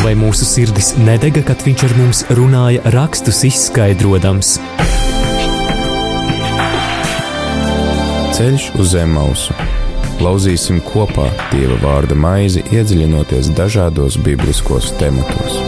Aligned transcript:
Vai 0.00 0.14
mūsu 0.16 0.46
sirdis 0.48 0.94
nedega, 0.96 1.42
kad 1.44 1.60
viņš 1.60 1.82
ar 1.84 1.92
mums 1.98 2.20
runāja, 2.32 2.80
rakstus 2.94 3.42
izskaidrojams? 3.44 4.54
Ceļš 8.32 8.70
uz 8.80 8.94
zem 8.94 9.12
mausu. 9.12 9.52
Lauzīsim 10.24 10.80
kopā 10.86 11.26
Dieva 11.50 11.76
vārda 11.82 12.16
maizi, 12.16 12.62
iedziļinoties 12.72 13.52
dažādos 13.58 14.16
bibliskos 14.24 14.88
tematos. 14.96 15.58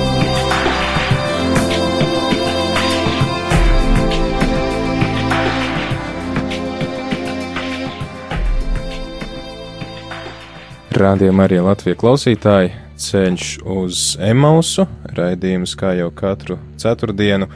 Rādījumā 11.02 11.50
arī 11.50 11.60
Latvijas 11.60 12.00
klausītāji 12.00 12.81
ceļš 13.02 13.52
uz 13.66 14.02
Emausu, 14.22 14.86
raidījums 15.16 15.74
kā 15.78 15.92
jau 15.98 16.10
katru 16.14 16.58
ceturtdienu, 16.80 17.48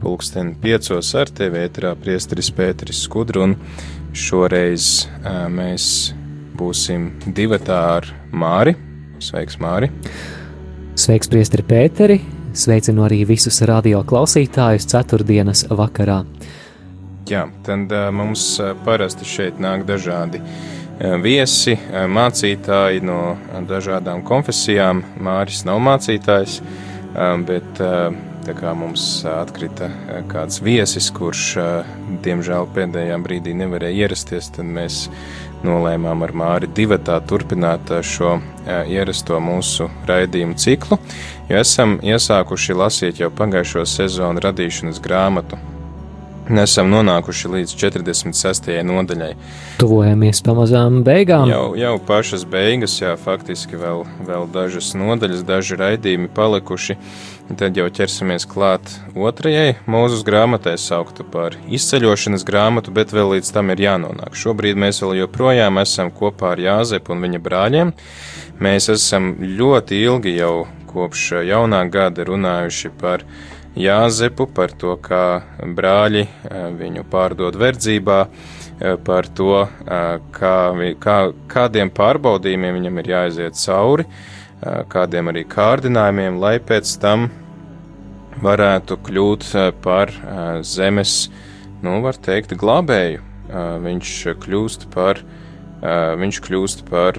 pulksten 0.00 0.54
piecos 0.60 1.12
ar 1.18 1.30
tevi 1.32 1.62
ēterā 1.64 1.94
priesteris 2.00 2.50
Pēteris 2.56 3.02
Skudru, 3.06 3.44
un 3.48 3.56
šoreiz 4.16 5.06
ā, 5.24 5.46
mēs 5.52 5.86
būsim 6.60 7.10
divatā 7.36 7.80
ar 7.96 8.10
Māri. 8.32 8.76
Sveiks, 9.20 9.58
Māri! 9.60 9.90
Sveiks, 11.00 11.30
priesteri 11.32 11.64
Pēteri! 11.66 12.20
Sveicinu 12.50 13.04
arī 13.06 13.22
visus 13.28 13.60
radio 13.68 14.00
klausītājus 14.02 14.88
ceturtdienas 14.90 15.68
vakarā. 15.70 16.24
Jā, 17.30 17.44
tad 17.62 17.92
ā, 17.94 18.08
mums 18.10 18.42
ā, 18.58 18.72
parasti 18.84 19.28
šeit 19.28 19.60
nāk 19.62 19.84
dažādi 19.86 20.40
viesi, 21.00 21.76
mācītāji 21.90 23.00
no 23.04 23.36
dažādām 23.68 24.22
konfesijām. 24.26 25.02
Māris 25.20 25.64
nav 25.64 25.80
mācītājs, 25.84 26.60
bet 27.48 27.80
mums 28.76 29.04
atkrita 29.28 29.88
kāds 30.30 30.60
viesis, 30.64 31.10
kurš 31.14 31.44
diemžēl 32.24 32.68
pēdējā 32.74 33.16
brīdī 33.22 33.54
nevarēja 33.56 34.06
ierasties, 34.06 34.50
tad 34.56 34.68
mēs 34.68 35.06
nolēmām 35.64 36.24
ar 36.24 36.32
Māri 36.32 36.70
divatā 36.72 37.18
turpināt 37.28 37.92
šo 38.04 38.38
ierasto 38.88 39.40
mūsu 39.44 39.90
raidījumu 40.08 40.56
ciklu, 40.60 41.00
jo 41.48 41.60
esam 41.60 41.98
iesākuši 42.00 42.76
lasīt 42.80 43.20
jau 43.20 43.32
pagājušo 43.32 43.84
sezonu 43.88 44.40
radīšanas 44.44 45.00
grāmatu 45.04 45.60
esam 46.58 46.90
nonākuši 46.90 47.50
līdz 47.54 47.74
46. 47.78 48.70
nodaļai. 48.86 49.34
Tuvojamies 49.78 50.42
pamazām 50.42 51.02
beigām. 51.06 51.50
Jau, 51.50 51.74
jau 51.78 51.92
pašas 52.02 52.46
beigas, 52.48 52.96
jā, 52.98 53.12
faktiski 53.20 53.78
vēl, 53.78 54.02
vēl 54.26 54.48
dažas 54.50 54.90
nodaļas, 54.98 55.44
daži 55.46 55.78
raidījumi 55.80 56.32
palikuši. 56.34 56.98
Tad 57.58 57.74
jau 57.74 57.88
ķersimies 57.90 58.44
klāt 58.46 58.92
otrajai 59.18 59.76
mūzes 59.90 60.20
grāmatai, 60.26 60.76
sauktu 60.78 61.24
par 61.26 61.56
izceļošanas 61.66 62.44
grāmatu, 62.46 62.94
bet 62.94 63.10
vēl 63.10 63.34
līdz 63.34 63.50
tam 63.56 63.72
ir 63.74 63.82
jānonāk. 63.82 64.38
Šobrīd 64.38 64.78
mēs 64.78 65.02
vēl 65.02 65.24
joprojām 65.24 65.80
esam 65.82 66.12
kopā 66.14 66.54
ar 66.54 66.62
Jāzepu 66.62 67.14
un 67.14 67.26
viņa 67.26 67.42
brāļiem. 67.42 67.94
Mēs 68.62 68.86
esam 68.94 69.32
ļoti 69.42 69.98
ilgi 70.04 70.36
jau 70.36 70.68
kopš 70.90 71.30
jaunā 71.46 71.84
gada 71.90 72.26
runājuši 72.26 72.92
par 73.00 73.24
Jāzepu, 73.80 74.46
par 74.54 74.72
to, 74.76 74.96
kā 75.00 75.42
brāļi 75.76 76.26
viņu 76.76 77.04
pārdod 77.10 77.56
verdzībā, 77.60 78.18
par 79.06 79.28
to, 79.36 79.66
kā, 80.36 80.56
kā, 81.04 81.16
kādiem 81.52 81.92
pārbaudījumiem 81.96 82.78
viņam 82.80 83.00
ir 83.02 83.10
jāiziet 83.14 83.58
cauri, 83.60 84.06
kādiem 84.92 85.30
arī 85.32 85.44
kārdinājumiem, 85.48 86.40
lai 86.42 86.56
pēc 86.60 86.92
tam 87.00 87.28
varētu 88.40 88.98
kļūt 89.06 89.48
par 89.84 90.12
zemes, 90.66 91.14
nu, 91.84 91.98
var 92.04 92.18
teikt, 92.20 92.56
glābēju. 92.60 93.24
Viņš 93.86 94.14
kļūst 94.44 94.86
par, 94.94 95.20
viņš 96.20 96.44
kļūst 96.46 96.84
par 96.90 97.18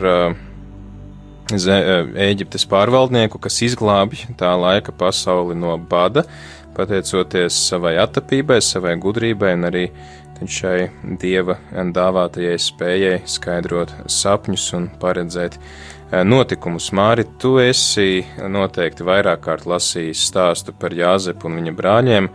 Ēģiptes 1.52 2.64
pārvaldnieku, 2.72 3.40
kas 3.42 3.58
izglābj 3.66 4.28
tā 4.40 4.54
laika 4.56 4.94
pasauli 4.96 5.58
no 5.58 5.74
bada, 5.78 6.24
pateicoties 6.78 7.58
savai 7.68 7.98
attapībai, 8.00 8.62
savai 8.64 8.96
gudrībai 9.02 9.56
un 9.58 9.68
arī 9.68 9.86
šai 10.42 10.90
dieva 11.22 11.58
dāvātajai 11.70 12.58
spējai 12.58 13.20
skaidrot 13.30 13.92
sapņus 14.10 14.74
un 14.74 14.88
paredzēt 15.02 15.58
notikumus. 16.26 16.90
Māri, 16.98 17.28
tu 17.40 17.58
esi 17.62 18.24
noteikti 18.50 19.06
vairāk 19.06 19.44
kārt 19.46 19.68
lasījis 19.70 20.26
stāstu 20.32 20.74
par 20.74 20.96
Jāzepu 20.98 21.50
un 21.50 21.62
viņa 21.62 21.78
brāļiem. 21.78 22.32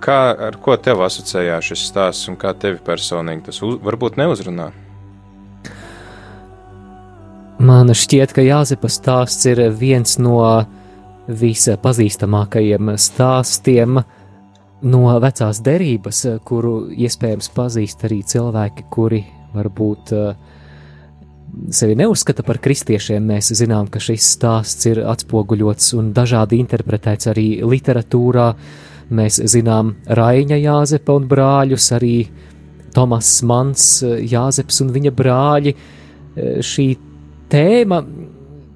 Kā, 0.00 0.20
ar 0.48 0.56
ko 0.64 0.76
tev 0.80 1.04
asociējās 1.04 1.72
šis 1.72 1.88
stāsts 1.92 2.30
un 2.32 2.38
kā 2.40 2.54
tevi 2.56 2.80
personīgi 2.82 3.50
tas 3.50 3.62
uz, 3.62 3.76
varbūt 3.84 4.18
neuzrunā? 4.20 4.72
Man 7.60 7.92
šķiet, 7.92 8.30
ka 8.32 8.40
Jāzepa 8.40 8.88
stāsts 8.88 9.44
ir 9.50 9.58
viens 9.76 10.14
no 10.16 10.38
vispazīstamākajiem 11.28 12.94
stāstiem 12.96 13.98
no 14.88 15.00
vecās 15.20 15.60
derības, 15.60 16.22
kuru 16.48 16.88
iespējams 16.88 17.50
pazīst 17.52 18.06
arī 18.08 18.22
cilvēki, 18.32 18.86
kuri 18.88 19.20
varbūt 19.52 20.12
sevi 21.76 21.98
neuzskata 22.00 22.46
par 22.48 22.62
kristiešiem. 22.64 23.28
Mēs 23.28 23.52
zinām, 23.60 23.92
ka 23.92 24.00
šis 24.00 24.30
stāsts 24.38 24.88
ir 24.88 25.02
atspoguļots 25.04 25.92
un 26.00 26.14
dažādi 26.16 26.62
interpretēts 26.64 27.28
arī 27.34 27.46
literatūrā. 27.60 28.48
Mēs 29.12 29.36
zinām 29.52 29.98
Raina 30.08 30.56
Jāzepa 30.56 31.18
un 31.20 31.28
brāļus, 31.28 31.92
arī 31.98 32.16
Tomas 32.96 33.36
Mans, 33.44 33.86
Jāzeps 34.32 34.80
un 34.80 34.96
viņa 34.96 35.14
brāļi. 35.20 35.76
Šī 36.64 36.88
tēma, 37.50 38.00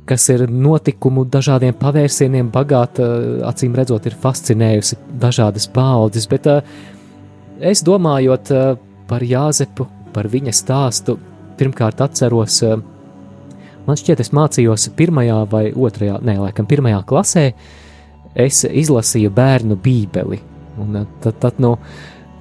kas 0.08 0.26
ir 0.32 0.44
notikumu 0.50 1.24
dažādiem 1.32 1.76
pavērsieniem 1.80 2.50
bagāta, 2.52 3.06
acīm 3.48 3.76
redzot, 3.76 4.06
ir 4.06 4.16
fascinējusi 4.20 4.98
dažādas 5.20 5.68
paudzes, 5.72 6.28
bet 6.30 6.48
es 7.60 7.84
domājot 7.86 8.52
par 9.08 9.24
Jāzepu, 9.24 9.88
par 10.14 10.28
viņa 10.30 10.52
stāstu, 10.54 11.16
pirmkārt 11.58 12.02
atceros, 12.04 12.60
man 13.86 14.00
šķiet, 14.00 14.20
es 14.24 14.32
mācījos 14.36 14.90
pirmajā 14.98 15.40
vai 15.50 15.66
otrajā, 15.72 16.20
nē, 16.24 16.38
laikam 16.42 16.68
pirmajā 16.68 17.00
klasē, 17.08 17.46
es 18.34 18.64
izlasīju 18.68 19.32
bērnu 19.34 19.78
bībeli, 19.80 20.40
un 20.82 21.04
tad, 21.22 21.38
tad 21.40 21.62
nu, 21.62 21.76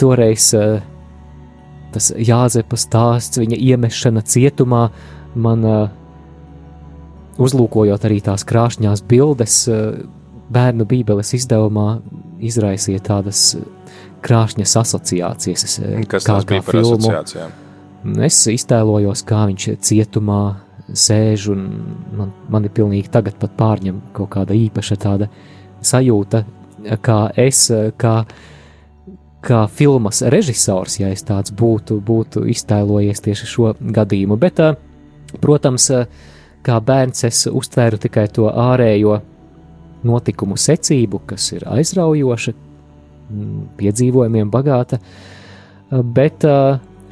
toreiz 0.02 0.52
tas 1.94 2.10
Jāzepa 2.18 2.78
stāsts, 2.80 3.38
viņa 3.38 3.60
iemešana 3.62 4.24
cietumā, 4.26 4.88
man 5.38 5.68
uh, 5.68 5.84
uzlūkojot 7.42 8.06
arī 8.06 8.20
tās 8.24 8.46
krāšņās 8.48 9.04
bildes, 9.10 9.68
eh, 9.68 10.04
bērnu 10.54 10.86
bībeles 10.86 11.34
izdevumā 11.38 12.02
izraisīja 12.44 13.02
tādas 13.02 13.56
krāšņas 14.24 14.76
asociācijas. 14.84 15.80
Eh, 15.80 16.06
Kas 16.08 16.26
kā, 16.28 16.40
bija 16.46 16.62
par 16.62 16.74
filmu. 16.74 16.98
asociācijām? 16.98 17.60
Es 18.24 18.48
iztēlojos, 18.48 19.24
kā 19.24 19.48
viņš 19.48 19.80
cietumā 19.80 20.56
sēž, 20.92 21.52
un 21.54 21.62
man, 22.18 22.34
man 22.50 22.66
ir 22.66 22.70
pilnīgi 22.76 23.10
tagad 23.10 23.38
pat 23.40 23.56
pārņem 23.58 24.02
kaut 24.14 24.30
kāda 24.30 24.52
īpaša 24.52 24.98
tāda 25.00 25.30
sajūta, 25.82 26.44
kā 27.02 27.32
es, 27.40 27.72
kā, 27.98 28.26
kā 29.42 29.70
filmas 29.70 30.22
režisors, 30.22 31.00
ja 31.00 31.08
es 31.08 31.24
tāds 31.24 31.52
būtu, 31.56 32.02
būtu 32.04 32.44
iztēlojies 32.52 33.24
tieši 33.24 33.48
šo 33.48 33.74
gadījumu. 33.80 34.38
Bet, 34.38 34.60
eh, 34.60 34.76
protams, 35.40 35.90
kā 36.64 36.80
bērns 36.84 37.26
es 37.28 37.46
uztvēru 37.52 38.00
tikai 38.02 38.28
to 38.34 38.48
ārējo 38.50 39.20
notikumu 40.08 40.58
secību, 40.60 41.22
kas 41.28 41.52
ir 41.56 41.66
aizraujoša, 41.70 42.54
mm, 42.54 43.66
piedzīvojumiem 43.80 44.52
bagāta, 44.52 45.00
bet 45.92 46.46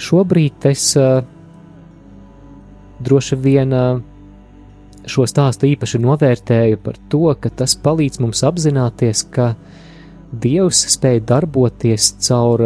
šobrīd 0.01 0.69
es 0.71 0.85
droši 3.01 3.37
vien 3.43 3.75
šo 5.11 5.25
stāstu 5.25 5.69
īpaši 5.71 6.01
novērtēju 6.01 6.79
par 6.83 6.97
to, 7.09 7.27
ka 7.41 7.49
tas 7.61 7.75
palīdz 7.75 8.21
mums 8.21 8.43
apzināties, 8.47 9.27
ka 9.33 9.53
Dievs 10.31 10.85
spēj 10.93 11.25
darboties 11.27 12.13
caur 12.23 12.61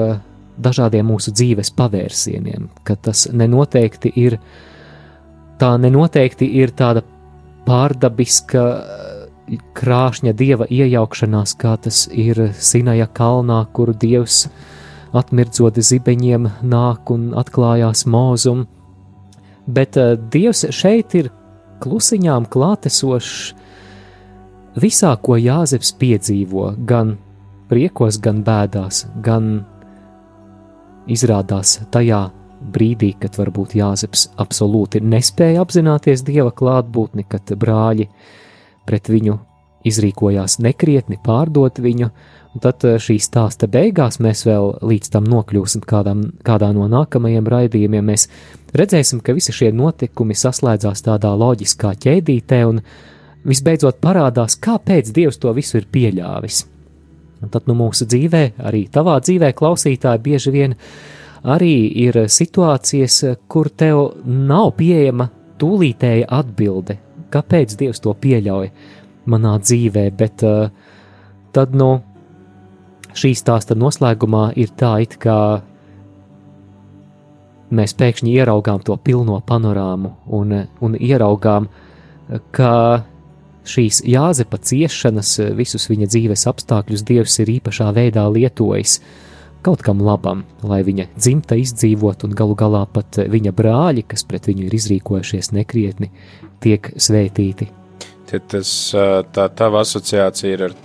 dažādiem 0.62 1.08
mūsu 1.10 1.32
dzīves 1.34 1.72
pavērsieniem, 1.74 2.68
ka 2.86 2.94
tas 3.08 3.24
nenoteikti 3.34 4.12
ir 4.22 4.36
uh, 4.38 4.75
tā 5.62 5.76
nenoteikti 5.82 6.48
ir 6.60 6.74
tāda 6.76 7.04
pārdabiska 7.66 8.64
krāšņa 9.78 10.34
dieva 10.38 10.66
iejaukšanās, 10.70 11.56
kā 11.62 11.76
tas 11.82 12.06
ir 12.12 12.40
Sinaja 12.58 13.08
kalnā, 13.08 13.62
kur 13.74 13.94
dievs 13.94 14.46
atmirdzot 15.16 15.78
zibeņiem 15.80 16.50
nāk 16.66 17.12
un 17.14 17.30
atklājās 17.38 18.06
mūzum. 18.10 18.66
Bet 19.66 19.98
uh, 19.98 20.16
dievs 20.32 20.66
šeit 20.76 21.16
ir 21.18 21.32
klusiņām 21.84 22.48
klātesošs, 22.52 23.54
visā, 24.82 25.14
ko 25.22 25.38
Jāzeps 25.40 25.94
piedzīvo, 26.00 26.74
gan 26.90 27.16
priekos, 27.70 28.20
gan 28.22 28.44
bēdās, 28.46 29.06
gan 29.26 29.64
izrādās 31.10 31.80
tajā 31.94 32.26
brīdī, 32.74 33.14
kad 33.20 33.38
varbūt 33.40 33.76
Jāzeps 33.80 34.30
absolūti 34.42 35.02
nespēja 35.04 35.64
apzināties 35.64 36.24
dieva 36.26 36.54
klātbūtni, 36.56 37.28
kad 37.30 37.54
brāļi 37.60 38.10
pret 38.86 39.10
viņu 39.12 39.38
izrīkojās 39.86 40.58
nekrietni, 40.66 41.20
pārdot 41.22 41.80
viņu, 41.82 42.10
un 42.56 42.64
tad 42.64 42.86
eh, 42.88 42.98
šī 43.02 43.18
stāsta 43.22 43.70
beigās 43.72 44.20
mēs 44.24 44.46
vēl 44.48 44.78
līdz 44.86 45.14
tam 45.14 45.28
nokļūsim 45.30 45.86
kādam, 45.88 46.26
kādā 46.46 46.72
no 46.76 46.88
nākamajiem 46.92 47.50
raidījumiem. 47.54 48.14
Mēs 48.14 48.28
redzēsim, 48.76 49.22
ka 49.22 49.36
visi 49.38 49.54
šie 49.56 49.72
notikumi 49.76 50.38
saslēdzās 50.38 51.06
tādā 51.06 51.34
loģiskā 51.38 51.94
ķēdītē, 52.06 52.64
un 52.70 52.82
visbeidzot 53.46 54.02
parādās, 54.02 54.58
kāpēc 54.58 55.12
Dievs 55.14 55.38
to 55.42 55.54
visu 55.54 55.78
ir 55.82 55.90
pieļāvis. 55.92 56.64
Un 57.44 57.52
tad 57.54 57.68
nu 57.70 57.76
mūsu 57.78 58.08
dzīvē, 58.10 58.46
arī 58.66 58.86
tavā 58.90 59.20
dzīvē, 59.22 59.52
klausītāji, 59.58 60.24
bieži 60.24 60.54
vien 60.56 60.76
arī 61.46 61.76
ir 62.06 62.26
situācijas, 62.32 63.22
kur 63.52 63.70
tev 63.70 64.02
nav 64.26 64.74
pieejama 64.80 65.30
tūlītēja 65.62 66.28
atbilde, 66.40 66.98
kāpēc 67.34 67.78
Dievs 67.80 68.02
to 68.04 68.14
pieļauj 68.18 68.72
manā 69.32 69.56
dzīvē, 69.62 70.10
bet 70.18 70.44
uh, 70.46 70.68
tad, 71.56 71.74
nu, 71.78 71.90
šī 73.16 73.32
stāsta 73.38 73.78
noslēgumā 73.78 74.50
ir 74.60 74.74
tā, 74.78 74.98
it 75.06 75.18
kā 75.22 75.40
mēs 77.76 77.96
pēkšņi 77.98 78.36
ieraugām 78.36 78.84
to 78.86 78.96
pilno 79.02 79.40
panorāmu 79.48 80.12
un, 80.38 80.54
un 80.84 80.98
ieraugām, 81.00 81.70
ka 82.56 82.72
šīs 83.66 84.04
Jāzepa 84.06 84.60
ciešanas, 84.62 85.38
visus 85.58 85.88
viņa 85.90 86.10
dzīves 86.12 86.46
apstākļus 86.52 87.06
Dievs 87.08 87.40
ir 87.42 87.56
īpašā 87.58 87.90
veidā 87.96 88.26
lietojis 88.30 89.00
kaut 89.66 89.82
kam 89.86 90.04
labam, 90.06 90.44
lai 90.66 90.84
viņa 90.86 91.08
dzimta 91.16 91.58
izdzīvot 91.58 92.28
un 92.28 92.36
galu 92.38 92.56
galā 92.58 92.84
pat 92.92 93.18
viņa 93.32 93.54
brāļi, 93.56 94.06
kas 94.12 94.26
pret 94.28 94.50
viņu 94.50 94.68
ir 94.68 94.76
izrīkojušies 94.78 95.52
nekrietni, 95.56 96.12
tiek 96.64 96.92
svētīti. 96.94 97.72
Tad 98.30 98.48
tas, 98.54 98.70
tā 99.34 99.46
tava 99.58 99.82
asociācija 99.86 100.54
ir 100.54 100.66
ar, 100.70 100.76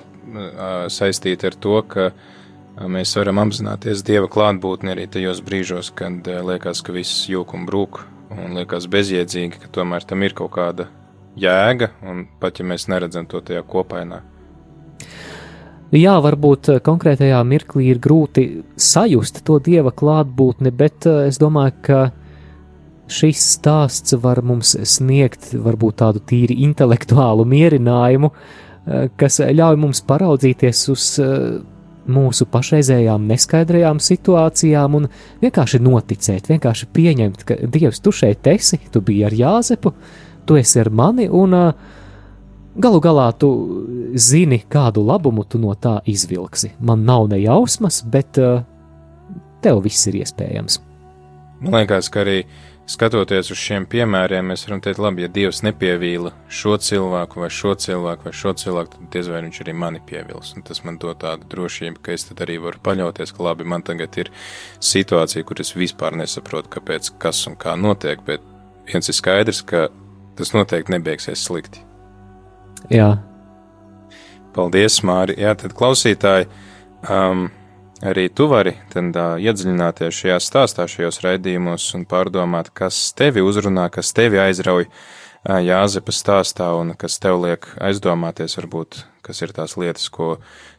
saistīta 0.93 1.50
ar 1.50 1.59
to, 1.61 1.77
ka 1.88 2.11
mēs 2.88 3.12
varam 3.19 3.41
apzināties 3.43 4.05
Dieva 4.06 4.29
klātbūtni 4.32 4.94
arī 4.94 5.06
tajos 5.12 5.43
brīžos, 5.44 5.93
kad 5.97 6.29
liekas, 6.29 6.85
ka 6.85 6.97
viss 6.97 7.29
jūk 7.29 7.56
un 7.56 7.69
brūk 7.69 8.03
un 8.31 8.56
liekas 8.61 8.88
bezjēdzīgi, 8.93 9.61
ka 9.65 9.73
tomēr 9.75 10.06
tam 10.06 10.25
ir 10.25 10.37
kaut 10.38 10.55
kāda 10.56 10.88
jēga, 11.41 11.93
un 12.06 12.26
pat 12.41 12.61
ja 12.61 12.69
mēs 12.69 12.88
neredzam 12.93 13.29
to 13.29 13.43
tajā 13.44 13.65
kopainā. 13.67 14.23
Jā, 15.90 16.12
varbūt 16.22 16.69
eh, 16.70 16.78
konkrētajā 16.87 17.40
mirklī 17.42 17.88
ir 17.90 17.98
grūti 17.98 18.44
sajust 18.78 19.40
to 19.46 19.56
dieva 19.58 19.90
klātbūtni, 19.90 20.70
bet 20.70 21.06
eh, 21.10 21.25
es 21.26 21.40
domāju, 21.42 21.75
ka 21.82 22.02
šis 23.10 23.42
stāsts 23.56 24.14
var 24.22 24.38
mums 24.46 24.76
sniegt 24.87 25.50
varbūt 25.50 25.98
tādu 26.04 26.22
tīri 26.22 26.60
intelektuālu 26.69 27.42
mierinājumu, 27.50 28.31
eh, 28.31 29.10
kas 29.19 29.42
ļauj 29.42 29.82
mums 29.82 30.04
paraudzīties 30.06 30.87
uz 30.94 31.10
mūsu 32.10 32.46
pašreizējām 32.54 33.26
neskaidrajām 33.26 33.98
situācijām 34.02 34.94
un 34.94 35.10
vienkārši 35.42 35.82
noticēt, 35.82 36.52
vienkārši 36.54 36.87
pieņemt, 36.94 37.46
ka 37.46 37.58
Dievs, 37.66 37.98
tu 37.98 38.14
šeit 38.14 38.46
esi, 38.46 38.78
tu 38.94 39.02
biji 39.02 39.26
ar 39.26 39.34
Jāzepu, 39.34 39.92
tu 40.46 40.58
esi 40.58 40.81
ar 40.81 40.90
mani, 40.90 41.26
un 41.28 41.54
uh, 41.54 41.98
galu 42.82 43.00
galā 43.03 43.29
tu 43.38 43.50
zini, 44.15 44.62
kādu 44.71 45.05
labumu 45.06 45.44
tu 45.44 45.61
no 45.62 45.75
tā 45.75 45.99
izvilksi. 46.09 46.75
Man 46.81 47.05
nav 47.09 47.29
ne 47.31 47.41
jausmas, 47.41 48.03
bet 48.03 48.41
uh, 48.41 48.62
tev 49.65 49.82
viss 49.85 50.09
ir 50.11 50.21
iespējams. 50.21 50.81
Man 51.61 51.77
liekas, 51.77 52.09
ka 52.09 52.23
arī 52.23 52.38
skatoties 52.91 53.53
uz 53.53 53.59
šiem 53.61 53.85
piemēriem, 53.91 54.49
mēs 54.50 54.65
varam 54.67 54.81
teikt, 54.82 55.00
labi, 55.03 55.27
ja 55.27 55.31
Dievs 55.31 55.61
nepievīla 55.67 56.32
šo 56.49 56.77
cilvēku 56.81 57.43
vai 57.43 57.50
šo 57.53 57.75
cilvēku 57.85 58.27
vai 58.27 58.32
šo 58.35 58.55
cilvēku, 58.62 58.97
tad 58.97 59.11
diez 59.15 59.29
vai 59.31 59.43
viņš 59.44 59.61
arī 59.65 59.75
mani 59.76 60.00
pievils. 60.06 60.55
Un 60.56 60.65
tas 60.67 60.83
man 60.87 60.99
dod 61.03 61.21
tādu 61.23 61.47
drošību, 61.53 62.00
ka 62.03 62.17
es 62.17 62.26
tad 62.31 62.41
arī 62.47 62.56
varu 62.62 62.81
paļauties, 62.87 63.35
ka 63.37 63.44
labi, 63.50 63.69
man 63.69 63.85
tagad 63.87 64.17
ir 64.23 64.33
situācija, 64.81 65.47
kur 65.47 65.61
es 65.62 65.75
vispār 65.76 66.17
nesaprotu, 66.19 66.73
kāpēc, 66.79 67.12
kas 67.21 67.44
un 67.50 67.61
kā 67.61 67.76
notiek, 67.79 68.25
bet 68.26 68.43
viens 68.91 69.12
ir 69.12 69.21
skaidrs, 69.21 69.62
ka 69.62 69.88
tas 70.41 70.56
noteikti 70.56 70.97
nebeigsies 70.97 71.44
slikti. 71.44 71.85
Jā. 72.88 73.12
Paldies, 74.56 74.99
Māri. 75.06 75.37
Jā, 75.38 75.55
tad 75.55 75.77
klausītāji, 75.79 76.49
um, 77.06 77.47
arī 78.03 78.27
tu 78.35 78.49
vari 78.50 78.75
tad, 78.91 79.15
uh, 79.15 79.37
iedziļināties 79.38 80.17
šajā 80.23 80.38
stāstā, 80.43 80.88
šajos 80.91 81.21
raidījumos 81.27 81.87
un 81.99 82.06
pārdomāt, 82.11 82.73
kas 82.75 83.12
tevi 83.15 83.44
uzrunā, 83.47 83.87
kas 83.94 84.15
tevi 84.17 84.41
aizrauj 84.43 84.88
uh, 84.88 85.03
Jāzepa 85.49 86.12
stāstā 86.12 86.67
un 86.77 86.93
kas 87.00 87.17
tev 87.23 87.38
liek 87.41 87.69
aizdomāties, 87.81 88.59
varbūt, 88.59 89.05
kas 89.25 89.41
ir 89.41 89.55
tās 89.56 89.76
lietas, 89.81 90.11
ko 90.12 90.35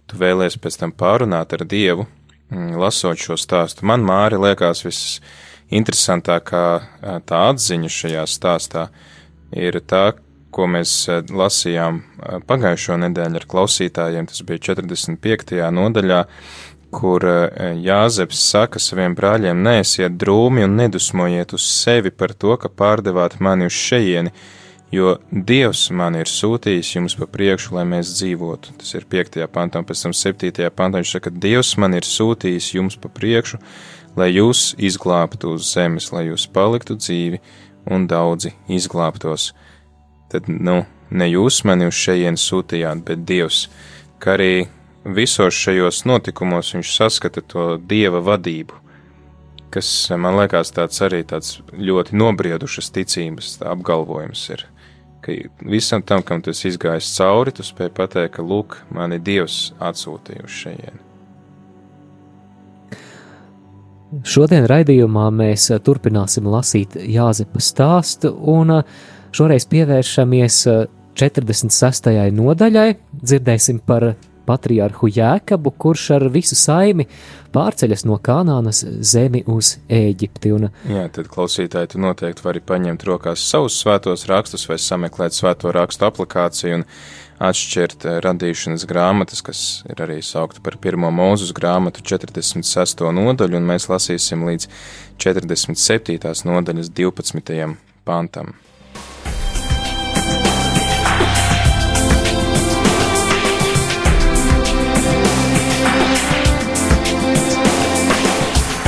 tu 0.06 0.19
vēlēsi 0.21 0.59
pēc 0.62 0.77
tam 0.83 0.92
pārunāt 0.94 1.56
ar 1.56 1.65
Dievu, 1.65 2.06
mm, 2.51 2.75
lasot 2.77 3.18
šo 3.18 3.39
stāstu. 3.42 3.88
Man, 3.89 4.06
Māri, 4.06 4.38
liekas 4.38 4.83
viss 4.86 5.21
interesantākā 5.71 6.65
tā 7.25 7.39
atziņa 7.50 7.89
šajā 7.89 8.27
stāstā 8.30 8.89
ir 9.56 9.80
tā, 9.88 10.12
ko 10.51 10.68
mēs 10.69 10.94
lasījām 11.31 12.01
pagājušo 12.48 13.00
nedēļu 13.06 13.42
ar 13.42 13.48
klausītājiem. 13.53 14.27
Tas 14.30 14.44
bija 14.48 14.65
45. 14.71 15.57
nodaļā, 15.75 16.21
kur 16.92 17.25
Jāzeps 17.80 18.42
saka 18.51 18.81
saviem 18.83 19.15
brāļiem: 19.15 19.63
Neesiet 19.63 20.18
drūmi 20.19 20.65
un 20.68 20.75
nedusmojiet 20.80 21.56
uz 21.56 21.68
sevi 21.68 22.12
par 22.12 22.36
to, 22.36 22.57
ka 22.59 22.69
pārdevāt 22.69 23.39
mani 23.39 23.69
uz 23.71 23.77
šejieni, 23.77 24.33
jo 24.92 25.15
Dievs 25.31 25.86
man 25.95 26.19
ir 26.19 26.27
sūtījis 26.27 26.95
jums 26.97 27.15
pa 27.15 27.30
priekšu, 27.31 27.77
lai 27.77 27.88
mēs 27.88 28.12
dzīvotu. 28.18 28.75
Tas 28.81 28.92
ir 29.00 29.07
5. 29.07 29.39
pantā, 29.56 29.80
un 29.80 29.88
pēc 29.88 30.04
tam 30.04 30.15
7. 30.18 30.68
pantā 30.75 31.00
viņš 31.00 31.15
saka, 31.15 31.31
Dievs 31.31 31.77
man 31.80 31.95
ir 31.95 32.07
sūtījis 32.07 32.74
jums 32.75 33.00
pa 33.00 33.07
priekšu, 33.07 33.62
lai 34.19 34.33
jūs 34.33 34.74
izglābtu 34.75 35.56
uz 35.56 35.71
zemes, 35.71 36.12
lai 36.12 36.27
jūs 36.27 36.50
paliktu 36.51 37.00
dzīvi 37.00 37.39
un 37.88 38.04
daudzi 38.12 38.51
izglābtos. 38.68 39.54
Tad, 40.31 40.47
nu, 40.47 40.83
ne 41.11 41.28
jūs 41.28 41.61
mani 41.68 41.90
uz 41.92 41.97
šejienes 42.00 42.44
sūtījāt, 42.47 43.04
bet 43.07 43.26
Dievs, 43.28 43.66
ka 44.23 44.38
arī 44.38 44.68
visos 45.04 45.57
šajos 45.57 46.06
notikumos 46.07 46.71
viņš 46.76 46.94
saskata 46.95 47.44
to 47.44 47.66
Dieva 47.78 48.21
vadību, 48.23 48.78
kas 49.73 49.90
man 50.16 50.38
liekas 50.40 50.73
tāds 50.76 51.02
arī 51.04 51.23
tāds 51.28 51.59
ļoti 51.76 52.16
nobriedušas 52.21 52.92
ticības 52.95 53.57
apgalvojums 53.73 54.47
ir. 54.56 54.66
Ka 55.21 55.35
visam 55.69 56.02
tam, 56.02 56.23
kam 56.26 56.42
tas 56.42 56.64
izgājis 56.66 57.11
cauri, 57.14 57.54
tu 57.54 57.66
spēj 57.66 57.92
pateikt, 57.94 58.38
ka 58.40 58.45
lūk, 58.45 58.80
mani 58.90 59.19
Dievs 59.21 59.68
atsūtīja 59.78 60.47
uz 60.47 60.59
šejienu. 60.64 61.07
Šodien 64.28 64.66
raidījumā 64.68 65.30
mēs 65.31 65.69
eh, 65.71 65.80
turpināsim 65.80 66.50
lasīt 66.52 66.97
Jāzepa 67.00 67.61
stāstu, 67.64 68.33
un 68.33 68.73
eh, 68.76 68.97
šoreiz 69.35 69.68
pievēršamies 69.71 70.66
46. 71.16 72.11
Eh, 72.11 72.31
nodaļai. 72.35 72.90
Dzirdēsim 73.21 73.81
par 73.85 74.14
patriarhu 74.47 75.07
Jēkabu, 75.11 75.71
kurš 75.78 76.07
ar 76.18 76.26
visu 76.33 76.57
saimi 76.57 77.06
pārceļas 77.54 78.04
no 78.09 78.18
Kanānas 78.23 78.81
zemi 79.06 79.44
uz 79.47 79.76
Ēģipti. 79.92 80.54
Un... 80.56 80.69
Jā, 80.90 81.06
tad 81.14 81.30
klausītāji, 81.31 81.94
tu 81.94 82.02
noteikti 82.02 82.44
vari 82.45 82.64
paņemt 82.66 83.06
rokās 83.07 83.44
savus 83.47 83.78
svētos 83.83 84.26
rakstus 84.31 84.66
vai 84.69 84.80
sameklēt 84.81 85.38
svēto 85.38 85.71
rakstu 85.76 86.07
aplikāciju 86.09 86.80
un 86.80 86.88
atšķirt 87.42 88.07
eh, 88.07 88.18
radīšanas 88.26 88.88
grāmatas, 88.90 89.44
kas 89.45 89.61
ir 89.90 90.02
arī 90.04 90.19
saukta 90.26 90.64
par 90.66 90.80
pirmo 90.81 91.14
mūzus 91.14 91.54
grāmatu 91.57 92.04
46. 92.06 93.06
nodaļu, 93.21 93.61
un 93.61 93.69
mēs 93.71 93.88
lasīsim 93.92 94.45
līdz 94.50 94.68
47. 95.21 96.19
nodaļas 96.50 96.92
12. 96.97 97.71
pantam. 98.07 98.56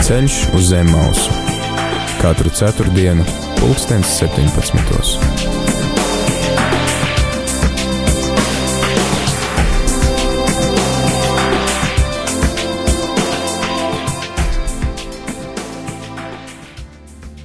Ceļš 0.03 0.37
uz 0.51 0.65
zem 0.67 0.89
mausu 0.91 1.31
katru 2.19 2.49
ceturtdienu, 2.51 3.23
pulkstens 3.55 4.09
17. 4.19 4.81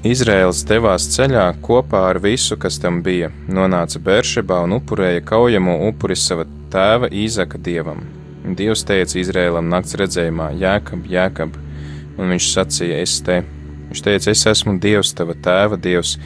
Izraels 0.03 0.65
devās 0.67 1.07
ceļā 1.15 1.47
kopā 1.63 2.03
ar 2.09 2.19
visu, 2.19 2.59
kas 2.59 2.81
tam 2.83 3.05
bija, 3.07 3.31
nonāca 3.47 4.03
Bēršebā 4.03 4.65
un 4.67 4.81
upurēja 4.81 5.23
kaujamo 5.31 5.79
upuri 5.93 6.19
sava 6.19 6.49
tēva 6.75 7.07
Īzaka 7.23 7.63
dievam. 7.63 8.03
Dievs 8.59 8.83
teica 8.83 9.23
Izrēlam 9.23 9.71
nakts 9.71 9.95
redzējumā: 10.03 10.51
Jēkab, 10.59 11.07
Jēkab, 11.07 11.55
un 12.19 12.35
viņš 12.35 12.51
sacīja: 12.53 12.99
Es 13.03 13.19
te. 13.25 13.41
Viņš 13.89 14.03
teica: 14.05 14.33
Es 14.35 14.45
esmu 14.53 14.77
Dievs, 14.83 15.15
tava 15.17 15.37
tēva 15.39 15.79
Dievs. 15.81 16.17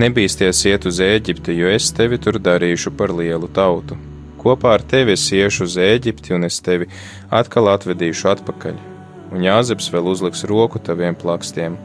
Nebīsties 0.00 0.62
iet 0.70 0.86
uz 0.88 1.02
Ēģipti, 1.04 1.56
jo 1.58 1.68
es 1.68 1.90
tevi 1.92 2.18
tur 2.22 2.38
darīšu 2.40 2.94
par 2.96 3.12
lielu 3.12 3.50
tautu. 3.52 3.98
Kopā 4.40 4.78
ar 4.78 4.86
tevi 4.88 5.12
es 5.18 5.26
iešu 5.36 5.66
uz 5.66 5.76
Ēģipti, 5.76 6.32
un 6.32 6.48
es 6.48 6.62
tevi 6.64 6.88
atkal 7.28 7.68
atvedīšu 7.74 8.30
atpakaļ. 8.32 8.80
Un 9.30 9.44
Jāzeps 9.44 9.90
vēl 9.92 10.08
uzliks 10.14 10.46
roku 10.48 10.80
taviem 10.80 11.18
plakstiem. 11.18 11.76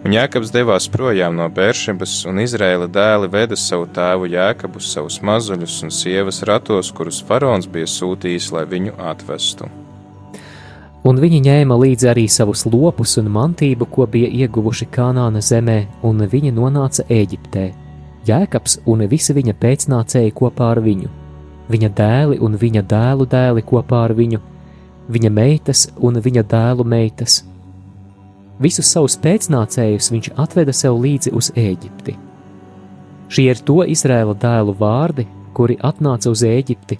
Un 0.00 0.14
Jēkabs 0.16 0.52
devās 0.52 0.86
projām 0.92 1.34
no 1.36 1.48
Bēršebas, 1.52 2.22
un 2.28 2.40
Izraēla 2.40 2.86
dēli 2.88 3.28
veda 3.32 3.56
savu 3.56 3.88
tēvu 3.96 4.30
Jēkabu, 4.32 4.80
savus 4.80 5.20
mazuļus 5.24 5.76
un 5.84 5.92
sievas 5.92 6.40
ratos, 6.48 6.92
kurus 6.96 7.20
faraons 7.28 7.68
bija 7.68 7.88
sūtījis, 7.88 8.48
lai 8.56 8.64
viņu 8.70 8.96
atvestu. 9.12 9.68
Un 11.04 11.16
viņi 11.16 11.40
ņēma 11.46 11.78
līdzi 11.80 12.10
arī 12.12 12.26
savus 12.28 12.66
lopus 12.68 13.16
un 13.20 13.30
mantību, 13.32 13.86
ko 13.88 14.06
bija 14.06 14.28
ieguvuši 14.42 14.90
Kanāna 14.92 15.40
zemē, 15.40 15.86
un 16.04 16.26
viņi 16.28 16.52
nonāca 16.52 17.06
Eģiptē. 17.08 17.70
Jēkabs 18.28 18.82
un 18.86 19.06
visi 19.08 19.32
viņa 19.32 19.56
pēcnācēji 19.56 20.36
kopā 20.36 20.74
ar 20.74 20.82
viņu 20.84 21.08
viņa 21.70 21.90
dēli 21.94 22.40
un 22.42 22.56
viņa 22.58 22.82
dēlu 22.90 23.26
dēli 23.30 23.62
kopā 23.66 24.04
ar 24.08 24.14
viņu, 24.18 24.40
viņa 25.10 25.30
meitas 25.34 25.86
un 25.96 26.18
viņa 26.22 26.44
dēlu 26.50 26.86
meitas. 26.86 27.40
Visus 28.60 28.90
savus 28.92 29.16
pēcnācējus 29.22 30.10
viņš 30.12 30.32
atveda 30.44 30.74
sev 30.76 30.98
līdzi 31.00 31.32
uz 31.36 31.50
Eģipti. 31.56 32.16
Šie 33.30 33.46
ir 33.52 33.62
to 33.64 33.80
Izrēla 33.86 34.34
dēlu 34.42 34.74
vārdi, 34.76 35.26
kuri 35.54 35.78
atnāca 35.86 36.32
uz 36.34 36.42
Eģipti. 36.44 36.98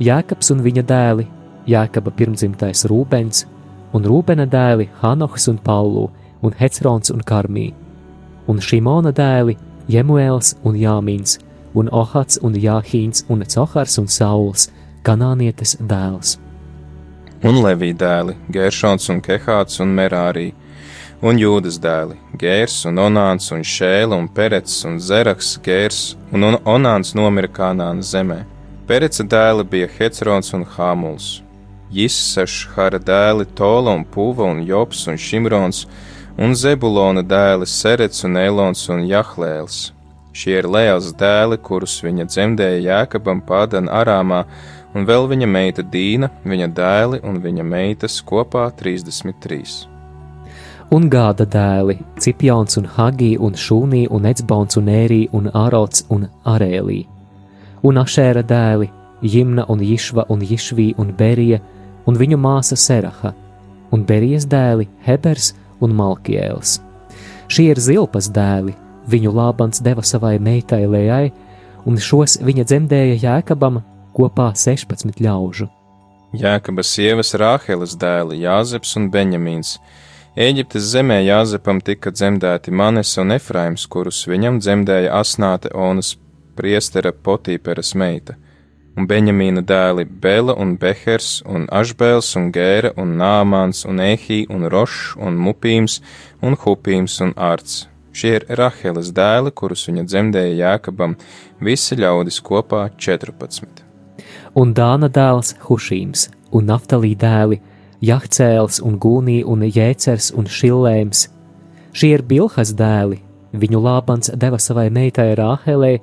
Jēkabs 0.00 0.52
un 0.54 0.62
viņa 0.64 0.84
dēli, 0.86 1.26
Jēkaba 1.70 2.10
pirmdzimtais 2.16 2.84
Rūbens, 2.90 3.44
un 3.94 4.06
Rūbena 4.06 4.46
dēli 4.50 4.88
Hanohs 5.02 5.48
un 5.50 5.58
Paulu, 5.62 6.08
un 6.42 6.54
Hecrons 6.58 7.12
un 7.14 7.22
Karmī, 7.26 7.70
un 8.48 8.58
Šimona 8.58 9.12
dēli 9.14 9.56
Jemuēls 9.90 10.54
un 10.64 10.76
Jāmins, 10.78 11.38
un 11.74 11.90
Ohats 11.92 12.38
un 12.42 12.54
Jāhīns 12.54 13.24
un 13.28 13.44
Cohars 13.54 13.98
un 13.98 14.08
Sauls, 14.08 14.68
kanānietes 15.04 15.76
dēls. 15.80 16.38
Un 17.42 17.62
Levī 17.64 17.94
dēli, 17.96 18.36
Gēršons 18.52 19.08
un 19.14 19.20
Kehāts 19.24 19.80
un 19.80 19.94
Merārī, 19.96 20.50
un 21.22 21.38
Jūdas 21.40 21.78
dēli, 21.80 22.18
Gērs 22.36 22.84
un 22.88 23.00
Onāns 23.00 23.50
un 23.54 23.64
Šēla 23.64 24.18
un 24.18 24.28
Perets 24.28 24.82
un 24.88 24.98
Zeraks 25.00 25.54
Gērs, 25.64 26.16
un 26.32 26.58
Onāns 26.64 27.14
nomira 27.16 27.48
Kanāna 27.48 28.04
zemē. 28.04 28.42
Pereca 28.86 29.24
dēli 29.24 29.64
bija 29.70 29.88
Hecrons 29.98 30.52
un 30.56 30.66
Hāmuls, 30.66 31.40
Jissašhara 31.92 32.98
dēli 33.02 33.46
Tola 33.54 33.94
un 33.98 34.04
Puva 34.04 34.46
un 34.50 34.64
Jops 34.66 35.06
un 35.10 35.18
Šimrons, 35.18 35.86
un 36.38 36.54
Zebulona 36.54 37.22
dēli 37.22 37.66
Serets 37.66 38.24
un 38.24 38.36
Elons 38.38 38.88
un 38.88 39.06
Jahlēls 39.08 39.90
Šie 40.30 40.60
ir 40.60 40.68
Lēls 40.70 41.10
dēli, 41.18 41.58
kurus 41.58 41.96
viņa 42.04 42.28
dzemdēja 42.30 42.82
Jēkabam 42.84 43.40
Pādana 43.46 43.96
Arāmā, 44.00 44.44
un 44.94 45.06
vēl 45.06 45.26
viņa 45.32 45.48
meita 45.50 45.82
Dīna, 45.82 46.30
viņa 46.46 46.68
dēli 46.76 47.20
un 47.26 47.40
viņa 47.42 47.66
meitas 47.66 48.20
kopā 48.26 48.68
33. 48.78 49.88
Un 50.94 51.08
gāda 51.10 51.46
dēli- 51.46 51.98
Cipjons 52.22 52.78
un 52.78 52.86
Hagī 52.86 53.36
un 53.38 53.54
Šūnī 53.54 54.06
un 54.10 54.26
Ecbons 54.26 54.76
un 54.76 54.86
Ērī 54.86 55.28
un 55.32 55.50
Ārots 55.50 56.04
un 56.10 56.28
Arēlī. 56.44 57.06
Un 57.82 57.94
Ašēra 57.94 58.42
dēli- 58.42 58.90
Jimna 59.34 59.66
un 59.68 59.80
Jišva 59.80 60.26
un 60.28 60.40
Jišvī 60.40 60.94
un 60.98 61.12
Berija 61.12 61.60
un 62.06 62.16
viņu 62.16 62.38
māsa 62.40 62.76
Seraha, 62.76 63.34
un 63.92 64.04
Berijas 64.04 64.46
dēli- 64.46 64.88
Hebers 65.06 65.52
un 65.80 65.92
Malkiēls. 65.92 66.80
Šie 67.48 67.70
ir 67.70 67.76
Zilpas 67.76 68.28
dēli- 68.30 68.74
Viņu 69.10 69.32
Lābans 69.34 69.82
deva 69.82 70.02
savai 70.02 70.38
meitai 70.38 70.86
Lējai, 70.86 71.32
un 71.86 71.96
šos 71.96 72.38
viņa 72.38 72.64
dzemdēja 72.64 73.16
Jēkabam 73.20 73.82
kopā 74.14 74.52
16 74.54 75.18
ļaužu. 75.18 75.68
Jēkaba 76.32 76.84
sievas 76.86 77.34
Rāheles 77.34 77.96
dēli 77.98 78.44
Jāzeps 78.44 78.96
un 78.96 79.10
Benjamīns. 79.10 79.78
Eģiptes 80.36 80.92
zemē 80.92 81.24
Jāzepam 81.26 81.80
tika 81.82 82.12
dzemdēti 82.14 82.70
Manes 82.70 83.16
un 83.18 83.32
Efraims, 83.34 83.86
kurus 83.90 84.26
viņam 84.30 84.60
dzemdēja 84.60 85.10
Asnāte 85.10 85.72
Onas 85.74 86.14
priestera 86.54 87.10
Potīperas 87.10 87.96
meita, 87.98 88.36
un 89.00 89.06
Benjamīna 89.08 89.62
dēli 89.64 90.04
Bela 90.04 90.54
un 90.60 90.74
Behers 90.80 91.40
un 91.48 91.64
Ašbēls 91.72 92.34
un 92.36 92.50
Gēra 92.52 92.92
un 93.00 93.14
Nāmāns 93.20 93.86
un 93.88 94.02
Ehī 94.04 94.42
un 94.52 94.68
Rošs 94.68 95.14
un 95.16 95.38
Mupīms 95.40 96.00
un 96.44 96.56
Hupīms 96.60 97.20
un 97.24 97.32
Ārts, 97.36 97.86
Šie 98.12 98.32
ir 98.40 98.44
Raheles 98.58 99.12
dēli, 99.14 99.52
kurus 99.54 99.86
viņa 99.86 100.02
dzemdēja 100.02 100.56
Jākabam, 100.58 101.14
visi 101.62 101.96
ļaudis 101.96 102.40
kopā 102.42 102.88
14. 102.98 103.84
Un 104.58 104.74
Dāna 104.74 105.08
dēls 105.08 105.54
Hušīms, 105.68 106.26
un 106.50 106.66
Naftalī 106.72 107.14
dēli 107.14 107.60
Jahcēls 108.02 108.82
un 108.82 108.98
Gūnī 108.98 109.40
un 109.46 109.62
Jēcers 109.62 110.32
un 110.34 110.50
Šillēms. 110.50 111.28
Šie 111.94 112.12
ir 112.16 112.26
Bilhas 112.26 112.74
dēli, 112.74 113.22
viņu 113.54 113.80
Lābans 113.86 114.34
deva 114.34 114.58
savai 114.58 114.88
meitai 114.90 115.30
Rāhelē, 115.38 115.96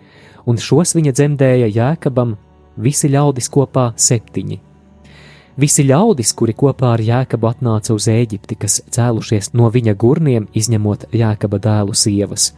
un 0.47 0.57
šos 0.63 0.95
viņa 0.95 1.11
dzemdēja 1.11 1.71
Jākabam, 1.75 2.37
visi 2.77 3.10
ļaudis 3.12 3.50
kopā 3.51 3.91
septiņi. 3.98 4.60
Visi 5.57 5.81
ļaudis, 5.89 6.36
kuri 6.38 6.53
kopā 6.53 6.91
ar 6.93 7.01
Jēkabu 7.01 7.50
atnāca 7.50 7.96
uz 7.96 8.05
Eģipti, 8.13 8.60
kas 8.62 8.77
cēlušies 8.93 9.55
no 9.57 9.72
viņa 9.74 9.96
gurniem, 9.98 10.46
izņemot 10.53 11.07
Jēkaba 11.17 11.57
dēlu 11.57 11.96
sievas, 11.98 12.51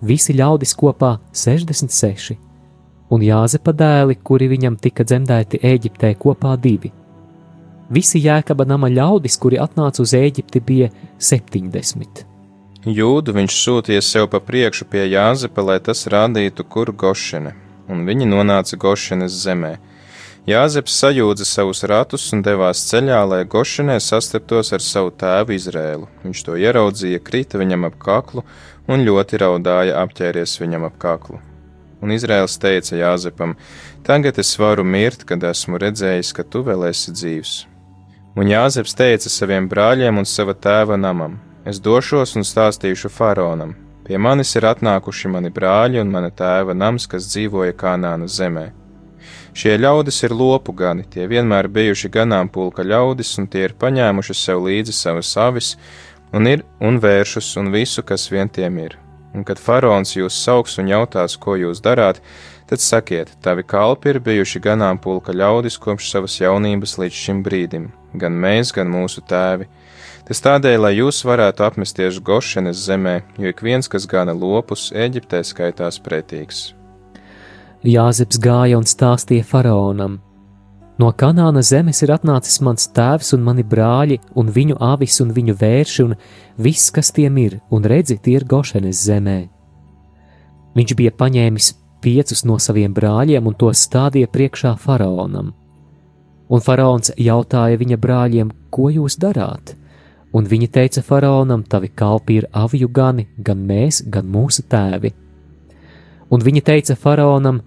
visi 0.00 0.32
ļaudis 0.32 0.72
kopā 0.80 1.18
66, 1.36 2.38
un 3.12 3.24
Jāzepa 3.26 3.74
dēli, 3.76 4.16
kuri 4.24 4.48
viņam 4.54 4.78
tika 4.80 5.04
dzemdēti 5.04 5.60
Eģiptē, 5.62 6.14
kopā 6.16 6.54
divi. 6.56 6.92
Visi 7.92 8.22
Jēkaba 8.24 8.64
nama 8.64 8.88
ļaudis, 8.88 9.36
kuri 9.38 9.60
atnāca 9.60 10.00
uz 10.02 10.16
Eģipti, 10.16 10.64
bija 10.64 10.88
70. 11.20 12.24
Jūdu 12.86 13.36
viņš 13.36 13.60
sūtīja 13.66 14.00
sev 14.00 14.30
pa 14.32 14.40
priekšu 14.40 14.88
pie 14.88 15.04
Jāzepa, 15.10 15.60
lai 15.60 15.78
tas 15.84 16.06
rādītu, 16.08 16.64
kur 16.64 16.92
Gošene, 16.94 17.52
un 17.88 18.06
viņi 18.08 18.28
nonāca 18.30 18.78
Gošenes 18.80 19.36
zemē 19.44 19.76
Jāzeps 20.46 20.94
sajūdza 21.00 21.42
savus 21.42 21.80
ratus 21.90 22.24
un 22.30 22.44
devās 22.46 22.78
ceļā, 22.86 23.18
lai 23.26 23.40
Gošanē 23.50 23.96
sastaptos 23.98 24.68
ar 24.76 24.82
savu 24.84 25.10
tēvu 25.10 25.56
Izrēlu. 25.56 26.06
Viņš 26.22 26.42
to 26.46 26.54
ieraudzīja, 26.54 27.18
krita 27.18 27.58
viņam 27.58 27.88
ap 27.88 27.96
kaklu 27.98 28.44
un 28.86 29.02
ļoti 29.02 29.40
raudāja, 29.42 29.96
apķēries 30.04 30.54
viņam 30.62 30.86
ap 30.86 31.00
kaklu. 31.02 31.40
Un 31.98 32.14
Izrēls 32.14 32.54
teica 32.62 32.94
Jāzepam: 32.94 33.56
Tagad 34.06 34.38
es 34.38 34.52
varu 34.62 34.84
mirt, 34.86 35.24
kad 35.26 35.42
esmu 35.42 35.80
redzējis, 35.82 36.30
ka 36.30 36.46
tu 36.46 36.62
vēl 36.62 36.86
esi 36.92 37.10
dzīvs. 37.10 37.56
Un 38.38 38.46
Jāzeps 38.46 38.94
teica 38.94 39.32
saviem 39.32 39.66
brāļiem 39.66 40.22
un 40.22 40.30
sava 40.30 40.54
tēva 40.54 40.94
namam: 40.94 41.40
Es 41.66 41.82
došos 41.82 42.38
un 42.38 42.46
stāstīšu 42.46 43.10
faraonam. 43.10 43.74
Pie 44.06 44.18
manis 44.22 44.52
ir 44.54 44.62
atnākuši 44.68 45.28
mani 45.34 45.48
brāļi 45.50 45.98
un 45.98 46.10
mana 46.14 46.28
tēva 46.30 46.76
nams, 46.78 47.08
kas 47.10 47.24
dzīvoja 47.26 47.74
Kanāna 47.74 48.28
zemē. 48.30 48.68
Šie 49.56 49.72
ļaudis 49.80 50.20
ir 50.28 50.34
lopu 50.36 50.70
gani, 50.78 51.02
tie 51.10 51.24
vienmēr 51.26 51.66
bijuši 51.72 52.12
ganāmpulka 52.14 52.84
ļaudis, 52.86 53.32
un 53.40 53.48
tie 53.50 53.64
ir 53.66 53.74
paņēmuši 53.80 54.36
sev 54.38 54.62
līdzi 54.62 54.94
savas 54.94 55.32
avis, 55.42 55.72
un 56.30 56.46
ir 56.46 56.62
un 56.78 57.00
vēršus 57.02 57.48
un 57.58 57.72
visu, 57.74 58.04
kas 58.06 58.28
vien 58.30 58.52
tiem 58.52 58.78
ir. 58.84 58.94
Un 59.34 59.42
kad 59.48 59.58
faraons 59.58 60.14
jūs 60.14 60.38
sauks 60.38 60.78
un 60.78 60.92
jautās, 60.92 61.34
ko 61.34 61.56
jūs 61.58 61.82
darāt, 61.82 62.20
tad 62.70 62.84
sakiet, 62.84 63.32
tavi 63.42 63.66
kalpi 63.66 64.14
ir 64.14 64.20
bijuši 64.22 64.62
ganāmpulka 64.68 65.34
ļaudis 65.34 65.80
kopš 65.82 66.12
savas 66.12 66.38
jaunības 66.38 66.94
līdz 67.02 67.24
šim 67.24 67.42
brīdim, 67.42 67.90
gan 68.14 68.38
mēs, 68.38 68.70
gan 68.76 68.92
mūsu 68.92 69.26
tēvi. 69.26 69.66
Tas 70.26 70.42
tādēļ, 70.42 70.80
lai 70.82 70.94
jūs 70.96 71.20
varētu 71.22 71.62
apmesties 71.62 72.18
Gošenes 72.18 72.80
zemē, 72.88 73.20
jo 73.38 73.52
ik 73.52 73.62
viens, 73.62 73.86
kas 73.86 74.08
gana 74.10 74.34
lopus, 74.34 74.88
Eģiptē 74.90 75.44
skaitās 75.46 76.00
pretīgs. 76.02 76.72
Jāzeps 77.86 78.40
gāja 78.42 78.80
un 78.80 78.88
stāstīja 78.90 79.46
faraonam: 79.46 80.16
No 80.98 81.12
kanāna 81.12 81.62
zemes 81.62 82.02
ir 82.02 82.10
atnācis 82.10 82.58
mans 82.64 82.88
tēvs 82.90 83.34
un 83.36 83.44
mani 83.46 83.62
brāļi, 83.62 84.18
un 84.34 84.50
viņu 84.50 84.80
avis 84.82 85.20
un 85.22 85.30
viņu 85.36 85.54
vērši, 85.60 86.08
un 86.08 86.16
viss, 86.58 86.90
kas 86.90 87.12
tiem 87.14 87.38
ir, 87.38 87.60
un 87.70 87.86
redzi, 87.86 88.18
tie 88.18 88.40
ir 88.40 88.48
Gošenes 88.50 89.04
zemē. 89.06 89.38
Viņš 90.74 90.98
bija 90.98 91.14
paņēmis 91.14 91.72
piecus 92.02 92.42
no 92.48 92.58
saviem 92.58 92.94
brāļiem 92.96 93.46
un 93.46 93.54
tos 93.54 93.86
stādīja 93.86 94.26
priekšā 94.32 94.74
faraonam. 94.80 95.54
Un 96.50 96.62
faraons 96.62 97.14
jautāja 97.14 97.78
viņa 97.78 97.96
brāļiem, 98.02 98.54
ko 98.74 98.90
jūs 98.90 99.22
darāt? 99.22 99.76
Un 100.36 100.44
viņa 100.44 100.68
teica 100.72 101.02
faraonam: 101.02 101.62
Tavi 101.64 101.88
kalpi 101.88 102.40
ir 102.42 102.46
avju 102.52 102.88
gani, 102.92 103.26
gan 103.38 103.62
mēs, 103.68 104.02
gan 104.12 104.28
mūsu 104.28 104.66
tēvi. 104.68 105.14
Un 106.30 106.42
viņa 106.44 106.62
teica 106.66 106.96
faraonam: 106.96 107.62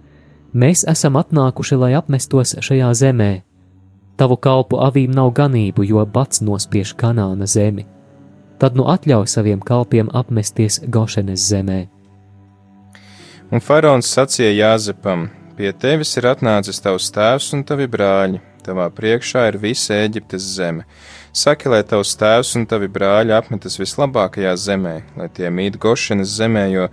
Mēs 0.54 0.84
esam 0.90 1.18
atnākuši, 1.18 1.78
lai 1.78 1.94
apmestos 1.98 2.56
šajā 2.62 2.90
zemē. 2.94 3.32
Tavu 4.20 4.36
kalpu 4.38 4.82
avīm 4.84 5.14
nav 5.16 5.32
ganību, 5.38 5.86
jo 5.88 6.04
bats 6.06 6.42
nospiež 6.44 6.92
kanāna 7.00 7.48
zemi. 7.48 7.86
Tad 8.60 8.76
nu 8.76 8.84
atļauj 8.92 9.30
saviem 9.32 9.62
kalpiem 9.64 10.10
apmesties 10.12 10.82
Gošenes 10.92 11.46
zemē. 11.50 11.86
Un 13.50 13.64
faraons 13.64 14.10
sacīja 14.10 14.52
Jāzepam: 14.52 15.30
Pie 15.56 15.72
tevis 15.74 16.12
ir 16.20 16.28
atnācis 16.30 16.82
tavs 16.84 17.08
tēvs 17.16 17.54
un 17.56 17.64
tavi 17.64 17.88
brāļi, 17.88 18.42
tavā 18.66 18.90
priekšā 18.94 19.48
ir 19.50 19.58
visa 19.64 19.98
Eģiptes 20.04 20.46
zeme. 20.58 20.86
Saki, 21.30 21.70
lai 21.70 21.84
tavs 21.86 22.16
tēvs 22.18 22.56
un 22.58 22.66
tavi 22.66 22.88
brāļi 22.90 23.36
apmetas 23.38 23.78
vislabākajā 23.78 24.56
zemē, 24.58 24.96
lai 25.20 25.28
tie 25.30 25.52
mīt 25.54 25.78
Gošenes 25.82 26.32
zemē, 26.40 26.64
jo, 26.74 26.88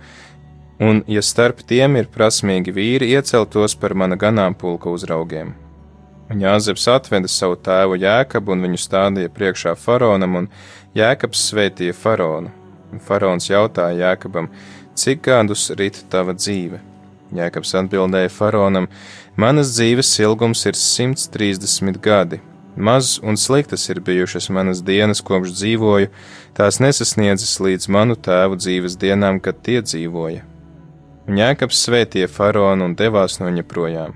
un, 0.79 1.01
ja 1.09 1.23
starp 1.25 1.63
tiem 1.65 1.97
ir 1.97 2.09
prasmīgi 2.13 2.73
vīri, 2.75 3.09
ieceltos 3.17 3.73
par 3.81 3.95
mana 3.97 4.17
ganāmpulka 4.19 4.93
uzraugiem. 4.93 5.55
Un 6.29 6.43
Jāzeps 6.43 6.85
atveda 6.91 7.29
savu 7.31 7.55
tēvu 7.63 7.97
Jēkabu 7.97 8.53
un 8.53 8.65
viņu 8.67 8.81
stādīja 8.83 9.31
priekšā 9.33 9.73
faraonam, 9.79 10.35
un 10.43 10.49
Jēkabs 10.97 11.47
sveitīja 11.49 11.95
faraonu. 11.95 12.51
Un 12.91 13.01
faraons 13.03 13.49
jautāja 13.49 13.95
Jēkabam, 14.03 14.51
cik 14.95 15.23
gadus 15.25 15.69
rīt 15.79 16.03
tava 16.11 16.35
dzīve? 16.37 16.81
Jēkabs 17.35 17.73
atbildēja 17.81 18.29
faraonam: 18.31 18.87
Manas 19.35 19.73
dzīves 19.75 20.13
ilgums 20.21 20.63
ir 20.69 20.77
130 20.79 21.99
gadi. 22.03 22.39
Maz 22.77 23.17
un 23.23 23.37
sliktas 23.37 23.89
ir 23.89 23.99
bijušas 24.05 24.51
manas 24.53 24.83
dienas, 24.85 25.23
kopš 25.25 25.55
dzīvoju, 25.57 26.11
tās 26.53 26.77
nesasniedzas 26.77 27.55
līdz 27.57 27.89
manu 27.89 28.13
tēvu 28.13 28.59
dzīves 28.61 28.99
dienām, 29.01 29.39
kad 29.41 29.63
tie 29.65 29.81
dzīvoja. 29.81 30.43
Un 31.27 31.41
Jēkabs 31.41 31.79
svētīja 31.87 32.29
faraonu 32.29 32.85
un 32.85 32.93
devās 32.95 33.39
no 33.41 33.49
viņa 33.49 33.63
projām. 33.67 34.13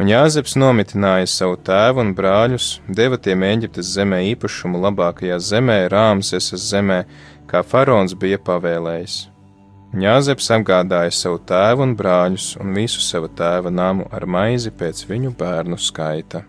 Un 0.00 0.08
Jāzeps 0.08 0.56
nomitināja 0.58 1.28
savu 1.30 1.58
tēvu 1.60 2.00
un 2.02 2.14
brāļus, 2.16 2.70
deva 2.88 3.20
tiem 3.20 3.44
Eģiptes 3.46 3.92
zemē 3.98 4.22
īpašumu 4.32 4.80
labākajā 4.86 5.36
zemē, 5.50 5.76
Rāmsesas 5.92 6.64
zemē, 6.72 7.04
kā 7.50 7.62
faraons 7.62 8.16
bija 8.16 8.40
pavēlējis. 8.48 9.18
Jāzeps 10.00 10.50
apgādāja 10.56 11.12
savu 11.14 11.38
tēvu 11.46 11.84
un 11.84 11.94
brāļus 12.00 12.48
un 12.64 12.72
visu 12.74 13.04
sava 13.04 13.28
tēva 13.28 13.70
namu 13.70 14.08
ar 14.10 14.26
maizi 14.26 14.72
pēc 14.74 15.04
viņu 15.12 15.36
bērnu 15.38 15.78
skaita. 15.78 16.42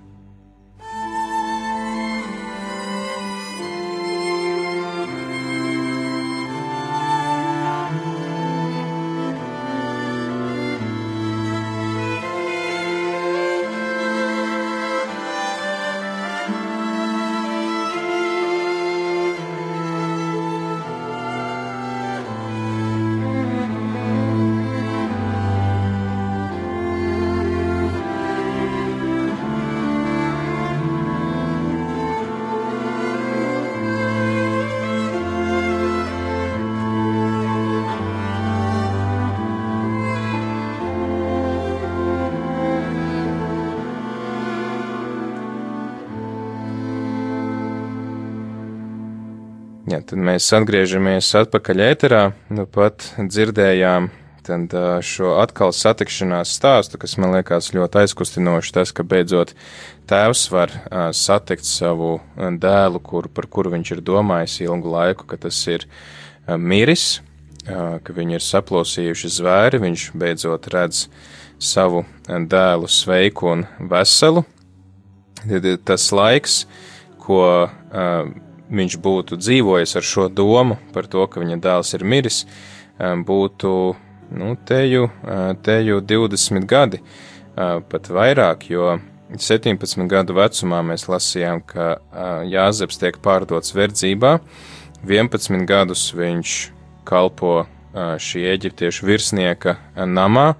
Mēs 50.35 50.51
atgriežamies 50.51 51.29
atpakaļ 51.39 51.81
ēterā, 51.85 52.21
nu 52.51 52.65
pat 52.67 53.05
dzirdējām 53.15 54.09
tad, 54.43 54.73
šo 55.05 55.37
atkal 55.39 55.71
satikšanās 55.71 56.51
stāstu, 56.57 56.99
kas 56.99 57.15
man 57.21 57.31
liekas 57.37 57.71
ļoti 57.75 58.01
aizkustinoši. 58.01 58.73
Tas, 58.75 58.91
ka 58.91 59.05
beidzot 59.07 59.53
tēvs 60.09 60.41
var 60.51 60.73
satikt 61.15 61.67
savu 61.69 62.17
dēlu, 62.35 62.99
kur, 62.99 63.29
par 63.31 63.47
kuru 63.47 63.71
viņš 63.77 63.93
ir 63.95 64.03
domājis 64.09 64.57
ilgu 64.65 64.91
laiku, 64.91 65.27
ka 65.29 65.39
tas 65.45 65.61
ir 65.71 65.87
miris, 66.59 67.21
ka 67.65 68.17
viņi 68.17 68.37
ir 68.37 68.43
saplosījuši 68.43 69.31
zvēri, 69.37 69.81
viņš 69.85 70.09
beidzot 70.19 70.67
redz 70.73 71.05
savu 71.63 72.03
dēlu 72.27 72.91
sveiku 72.91 73.53
un 73.53 73.63
veselu. 73.79 74.43
Tad 75.45 75.71
tas 75.87 76.11
laiks, 76.11 76.65
ko 77.23 77.41
viņš 78.69 78.97
būtu 79.01 79.37
dzīvojis 79.39 79.95
ar 79.97 80.05
šo 80.05 80.27
domu 80.29 80.77
par 80.93 81.07
to, 81.11 81.25
ka 81.27 81.41
viņa 81.43 81.59
dēls 81.61 81.93
ir 81.97 82.05
miris, 82.05 82.43
būtu 82.99 83.71
nu, 84.35 84.55
teju, 84.65 85.09
teju 85.65 86.01
20 86.01 86.65
gadi, 86.69 87.01
pat 87.55 88.09
vairāk, 88.09 88.69
jo 88.69 88.95
17 89.31 90.07
gadu 90.09 90.35
vecumā 90.37 90.81
mēs 90.85 91.07
lasījām, 91.09 91.61
ka 91.65 91.97
Jāzeps 92.49 92.99
tiek 93.01 93.19
pārdots 93.23 93.75
verdzībā, 93.75 94.39
11 95.05 95.65
gadus 95.69 96.09
viņš 96.17 96.57
kalpo 97.05 97.65
šī 97.95 98.43
eģiptiešu 98.55 99.07
virsnieka 99.07 99.77
namā, 99.95 100.55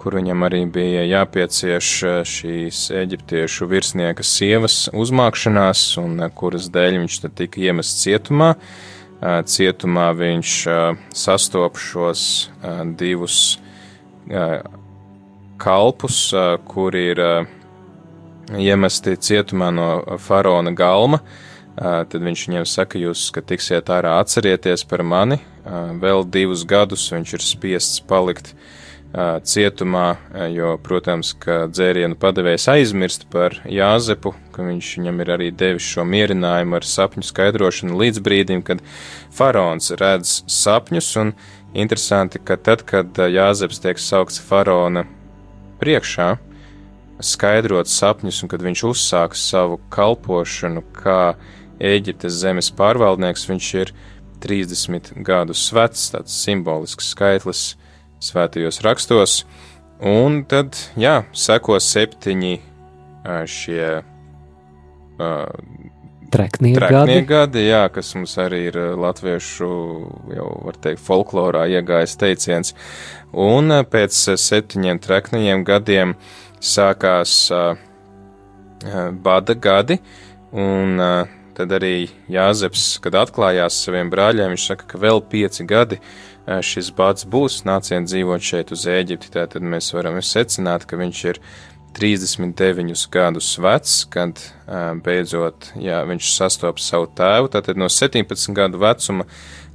kur 0.00 0.16
viņam 0.16 0.46
arī 0.46 0.62
bija 0.72 1.02
jāpiecieš 1.04 1.88
eh, 2.08 2.20
šīs 2.24 2.86
eģiptiešu 3.02 3.68
virsnieka 3.68 4.24
sievas 4.24 4.86
uzmākšanās, 4.96 5.82
un 6.00 6.24
eh, 6.24 6.32
kuras 6.36 6.70
dēļ 6.72 7.02
viņš 7.02 7.18
tad 7.24 7.36
tika 7.40 7.60
iemests 7.66 8.06
cietumā. 8.06 8.54
Eh, 8.54 9.42
cietumā 9.44 10.08
viņš 10.16 10.54
sastop 11.16 11.76
šos 11.80 12.22
divus 12.96 13.58
kalpus, 15.60 16.18
kuri 16.70 17.00
ir 17.10 17.20
iemesti 18.54 19.16
cietumā 19.18 19.72
no 19.74 19.88
faraona 20.22 20.70
galma. 20.76 21.18
Tad 21.74 22.14
viņš 22.14 22.44
viņiem 22.46 22.66
saka, 22.68 23.00
jūs, 23.00 23.26
ka 23.34 23.42
tiksiet 23.42 23.90
ārā, 23.90 24.18
atcerieties 24.22 24.84
par 24.86 25.02
mani. 25.02 25.40
Vēl 26.00 26.22
divus 26.28 26.62
gadus 26.68 27.08
viņš 27.10 27.34
ir 27.36 27.44
spiests 27.44 28.02
palikt 28.06 28.52
uh, 28.52 28.79
cietumā, 29.12 30.18
jo, 30.54 30.76
protams, 30.82 31.32
ka 31.34 31.64
dzērienu 31.66 32.14
padevējs 32.20 32.68
aizmirst 32.70 33.26
par 33.32 33.56
Jāzepu, 33.66 34.34
ka 34.54 34.62
viņš 34.62 34.90
viņam 34.98 35.22
ir 35.24 35.32
arī 35.34 35.48
devis 35.50 35.88
šo 35.96 36.04
mierinājumu 36.06 36.78
ar 36.78 36.86
sapņu 36.86 37.26
skaidrošanu 37.26 37.98
līdz 37.98 38.22
brīdim, 38.22 38.62
kad 38.62 38.84
faraons 39.34 39.90
redz 39.98 40.44
sapņus, 40.46 41.10
un 41.24 41.32
interesanti, 41.74 42.38
ka 42.38 42.54
tad, 42.56 42.86
kad 42.86 43.18
Jāzeps 43.18 43.82
tiek 43.82 43.98
saukts 43.98 44.38
faraona 44.38 45.04
priekšā, 45.82 46.36
skaidrot 47.20 47.90
sapņus, 47.90 48.44
un 48.44 48.52
kad 48.52 48.62
viņš 48.62 48.84
uzsāks 48.92 49.42
savu 49.50 49.80
kalpošanu 49.90 50.86
kā 50.94 51.34
Eģiptes 51.80 52.38
zemes 52.44 52.70
pārvaldnieks, 52.76 53.48
viņš 53.48 53.74
ir 53.80 53.92
30 54.44 55.14
gadus 55.26 55.66
vecs, 55.74 56.10
tāds 56.14 56.36
simbolisks 56.44 57.10
skaitlis, 57.10 57.74
svētajos 58.20 58.82
rakstos, 58.84 59.44
un 60.00 60.42
tad, 60.48 60.76
jā, 61.00 61.22
seko 61.36 61.78
septiņi 61.80 62.58
šie 63.50 63.86
uh, 64.00 65.46
Treknie 66.30 66.76
gadi. 66.78 67.14
gadi, 67.26 67.62
jā, 67.66 67.82
kas 67.90 68.12
mums 68.14 68.36
arī 68.38 68.60
ir 68.68 68.76
latviešu, 69.02 69.70
jau 70.36 70.50
var 70.62 70.76
teikt, 70.78 71.02
folklorā 71.02 71.64
iegājis 71.74 72.14
teiciens. 72.20 72.70
Un 73.34 73.74
pēc 73.90 74.14
septiņiem 74.38 75.00
trekniem 75.02 75.64
gadiem 75.66 76.14
sākās 76.62 77.34
uh, 77.50 77.74
bada 79.26 79.58
gadi, 79.58 79.98
un 80.54 81.02
uh, 81.02 81.34
tad 81.58 81.74
arī 81.80 82.06
Jāzeps, 82.30 83.00
kad 83.02 83.18
atklājās 83.18 83.82
saviem 83.88 84.12
brāļiem, 84.12 84.54
viņš 84.54 84.70
saka, 84.70 84.86
ka 84.92 85.02
vēl 85.02 85.24
pieci 85.26 85.66
gadi 85.66 85.98
šis 86.58 86.90
bats 86.96 87.26
būs, 87.30 87.62
nāciet 87.68 88.08
dzīvot 88.08 88.42
šeit 88.42 88.72
uz 88.74 88.86
Ēģipti, 88.90 89.30
tad 89.36 89.62
mēs 89.62 89.92
varam 89.94 90.18
secināt, 90.24 90.86
ka 90.88 90.98
viņš 90.98 91.24
ir 91.30 91.40
39 91.94 93.06
gadus 93.10 93.50
vecs, 93.58 93.96
kad 94.10 94.40
beidzot 95.04 95.72
jā, 95.78 96.02
viņš 96.06 96.30
sastopas 96.34 96.86
savu 96.90 97.10
tēvu. 97.18 97.50
Tātad 97.54 97.80
no 97.80 97.90
17 97.90 98.54
gadu 98.56 98.80
vecuma 98.82 99.26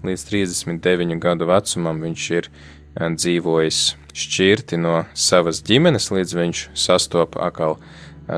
līdz 0.06 0.26
39 0.30 1.20
gadu 1.24 1.50
vecumam 1.50 2.02
viņš 2.06 2.30
ir 2.38 2.50
dzīvojis 2.96 3.82
šķirti 4.16 4.80
no 4.80 5.02
savas 5.14 5.60
ģimenes, 5.66 6.12
līdz 6.16 6.38
viņš 6.40 6.64
sastopa 6.86 7.50
atkal 7.50 7.80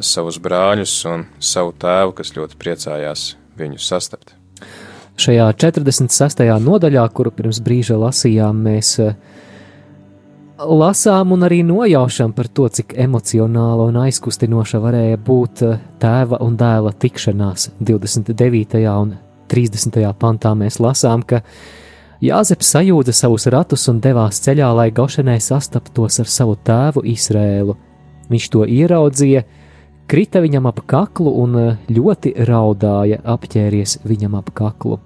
savus 0.02 0.42
brāļus 0.42 0.98
un 1.12 1.28
savu 1.40 1.76
tēvu, 1.78 2.18
kas 2.18 2.34
ļoti 2.38 2.60
priecājās 2.60 3.30
viņu 3.58 3.82
sastapt. 3.82 4.37
Šajā 5.18 5.50
46. 5.58 6.46
nodaļā, 6.62 7.04
kuru 7.10 7.32
pirms 7.34 7.58
brīža 7.66 7.98
lasījām, 7.98 8.60
mēs 8.68 8.92
uh, 9.02 9.16
lasām 10.58 11.32
un 11.32 11.46
arī 11.46 11.62
nojaušam 11.64 12.34
par 12.34 12.48
to, 12.48 12.68
cik 12.70 12.94
emocionāla 12.98 13.88
un 13.90 13.98
aizkustinoša 14.02 14.82
varēja 14.82 15.18
būt 15.22 15.64
eh, 15.66 15.80
tēva 16.02 16.42
un 16.42 16.58
dēla 16.58 16.94
tikšanās. 16.98 17.72
29. 17.80 18.82
un 18.98 19.14
30. 19.48 20.00
pantā 20.20 20.54
mēs 20.58 20.82
lasām, 20.84 21.24
ka 21.24 21.44
Jāzeps 22.18 22.72
sajūta 22.74 23.14
savus 23.14 23.46
ratus 23.54 23.84
un 23.92 24.00
devās 24.02 24.40
ceļā, 24.42 24.72
lai 24.74 24.88
Gošanai 24.90 25.38
sastaptos 25.38 26.18
ar 26.24 26.26
savu 26.26 26.56
tēvu 26.66 27.04
Izrēlu. 27.06 27.76
Viņš 28.32 28.48
to 28.56 28.64
ieraudzīja, 28.66 29.44
krita 30.10 30.42
viņam 30.42 30.66
ap 30.72 30.82
kaklu 30.90 31.36
un 31.44 31.60
eh, 31.62 31.76
ļoti 31.90 32.34
raudāja, 32.50 33.22
apķēries 33.22 34.00
viņam 34.06 34.42
ap 34.42 34.50
kaklu. 34.58 35.00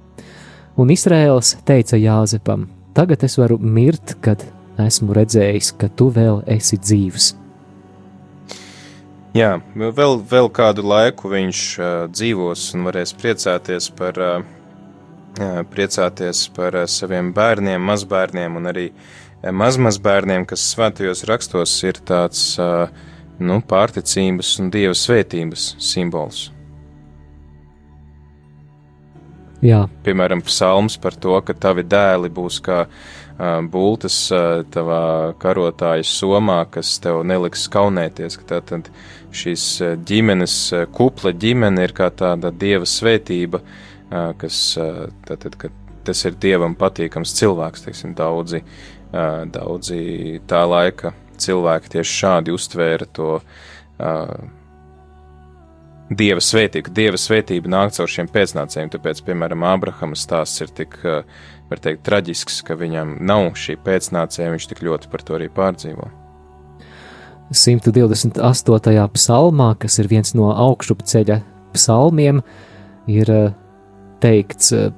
Un 0.82 0.90
Izrēls 0.90 1.60
teica 1.68 2.00
Jāzepam: 2.00 2.66
Tagad 2.98 3.22
es 3.28 3.38
varu 3.38 3.60
mirt, 3.62 4.16
kad 4.26 4.42
esmu 4.82 5.14
redzējis, 5.14 5.76
ka 5.78 5.92
tu 5.94 6.08
vēl 6.16 6.42
esi 6.50 6.80
dzīvs. 6.82 7.28
Jā, 9.38 9.52
vēl, 9.78 10.18
vēl 10.28 10.50
kādu 10.52 10.84
laiku 10.84 11.30
viņš 11.32 11.60
uh, 11.78 11.92
dzīvos 12.12 12.64
un 12.76 12.88
varēs 12.90 13.14
priecāties 13.16 13.92
par, 13.96 14.18
uh, 14.20 15.62
priecāties 15.72 16.48
par 16.56 16.76
uh, 16.82 16.88
saviem 16.90 17.30
bērniem, 17.36 17.86
mazbērniem 17.92 18.58
un 18.60 18.72
arī 18.74 18.88
mazmazbērniem, 19.42 20.48
kas 20.50 20.66
svētajos 20.74 21.24
rakstos 21.30 21.78
ir 21.86 22.02
tāds 22.10 22.42
uh, 22.60 22.90
nu, 23.40 23.62
pārticības 23.62 24.58
un 24.62 24.74
dieva 24.74 24.98
svētības 24.98 25.76
simbols. 25.80 26.50
Jā. 29.62 29.86
Piemēram, 30.06 30.42
psalms 30.42 30.98
par 30.98 31.14
to, 31.22 31.36
ka 31.46 31.54
tavi 31.54 31.84
dēli 31.86 32.32
būs 32.34 32.58
kā 32.66 32.86
uh, 32.86 33.22
bultas 33.72 34.18
tavā 34.74 35.34
karotāja 35.42 36.06
somā, 36.06 36.66
kas 36.70 37.00
tev 37.02 37.24
neliks 37.26 37.68
kaunēties. 37.72 38.38
Tātad 38.48 38.90
šīs 39.34 39.66
ģimenes, 40.06 40.56
kupla 40.94 41.32
ģimene 41.34 41.88
ir 41.88 41.96
kā 41.98 42.12
tāda 42.12 42.52
dieva 42.52 42.86
svētība, 42.86 43.62
kas 44.38 44.78
tātad, 45.28 45.58
ka 45.58 45.72
tas 46.06 46.26
ir 46.26 46.38
dievam 46.42 46.76
patīkams 46.76 47.34
cilvēks, 47.38 47.86
teiksim, 47.88 48.14
daudzi, 48.18 48.64
daudzi 49.12 50.42
tā 50.48 50.64
laika 50.68 51.14
cilvēki 51.42 51.96
tieši 51.96 52.18
šādi 52.22 52.54
uztvēra 52.54 53.08
to 53.16 53.40
dieva 56.18 56.44
svētība, 56.44 56.92
dieva 56.94 57.20
svētība 57.20 57.72
nāk 57.72 57.96
caur 57.96 58.12
šiem 58.12 58.30
pēcnācējiem, 58.32 58.92
tāpēc, 58.96 59.24
piemēram, 59.28 59.66
Ābrahama 59.68 60.20
stāsts 60.20 60.64
ir 60.64 60.74
tik 60.76 61.00
var 61.72 61.80
teikt, 61.80 62.04
traģisks, 62.08 62.60
ka 62.68 62.76
viņam 62.76 63.16
nav 63.24 63.54
šī 63.60 63.78
pēcnācēja, 63.86 64.52
viņš 64.52 64.68
tik 64.74 64.84
ļoti 64.84 65.12
par 65.12 65.24
to 65.24 65.38
arī 65.38 65.48
pārdzīvo. 65.52 66.10
128. 67.52 69.08
psalmā, 69.16 69.74
kas 69.80 70.00
ir 70.00 70.08
viens 70.12 70.32
no 70.36 70.52
augšupceļa 70.52 71.42
psalmiem, 71.76 72.42
ir 73.12 73.32
eh, 73.32 73.54
teikts: 74.24 74.72
eh, 74.76 74.90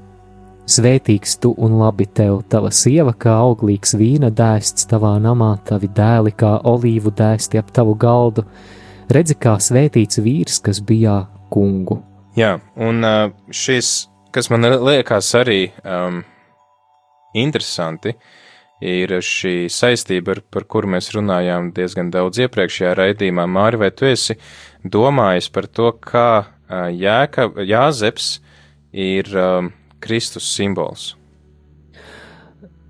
Svētīgs 0.64 1.42
tu 1.44 1.50
un 1.60 1.74
labi 1.76 2.06
tev, 2.08 2.38
tava 2.48 2.70
sieva 2.72 3.12
kā 3.20 3.34
auglīgs 3.36 3.98
vīna 4.00 4.30
dēsts 4.32 4.88
tavā 4.88 5.18
namā, 5.20 5.58
tavi 5.68 5.90
dēli 5.92 6.32
kā 6.40 6.54
olīvu 6.64 7.12
dēsti 7.12 7.60
ap 7.60 7.74
tavu 7.76 7.98
galdu. 8.00 8.46
Redzi, 9.12 9.36
kā 9.36 9.58
svētīts 9.60 10.22
vīrs, 10.24 10.62
kas 10.64 10.80
bijā 10.86 11.24
kungu. 11.54 12.00
Jā, 12.40 12.56
un 12.80 13.04
šis, 13.54 14.08
kas 14.34 14.50
man 14.50 14.66
liekas 14.86 15.30
arī 15.38 15.68
um, 15.84 16.24
interesanti 17.38 18.16
ir 18.84 19.14
šī 19.24 19.70
saistība, 19.72 20.38
ar, 20.38 20.42
par 20.52 20.66
kuru 20.68 20.90
mēs 20.96 21.12
runājām 21.16 21.72
diezgan 21.76 22.10
daudz 22.14 22.42
iepriekšējā 22.44 22.94
raidījumā. 23.00 23.46
Māri, 23.48 23.80
vai 23.80 23.92
tu 23.96 24.10
esi 24.10 24.36
domājis 24.84 25.50
par 25.54 25.70
to, 25.72 25.94
kā 26.04 26.28
Jēka, 26.70 27.52
Jāzeps 27.70 28.38
ir 28.92 29.30
um, 29.38 29.72
Kristus 30.04 30.48
simbols? 30.56 31.14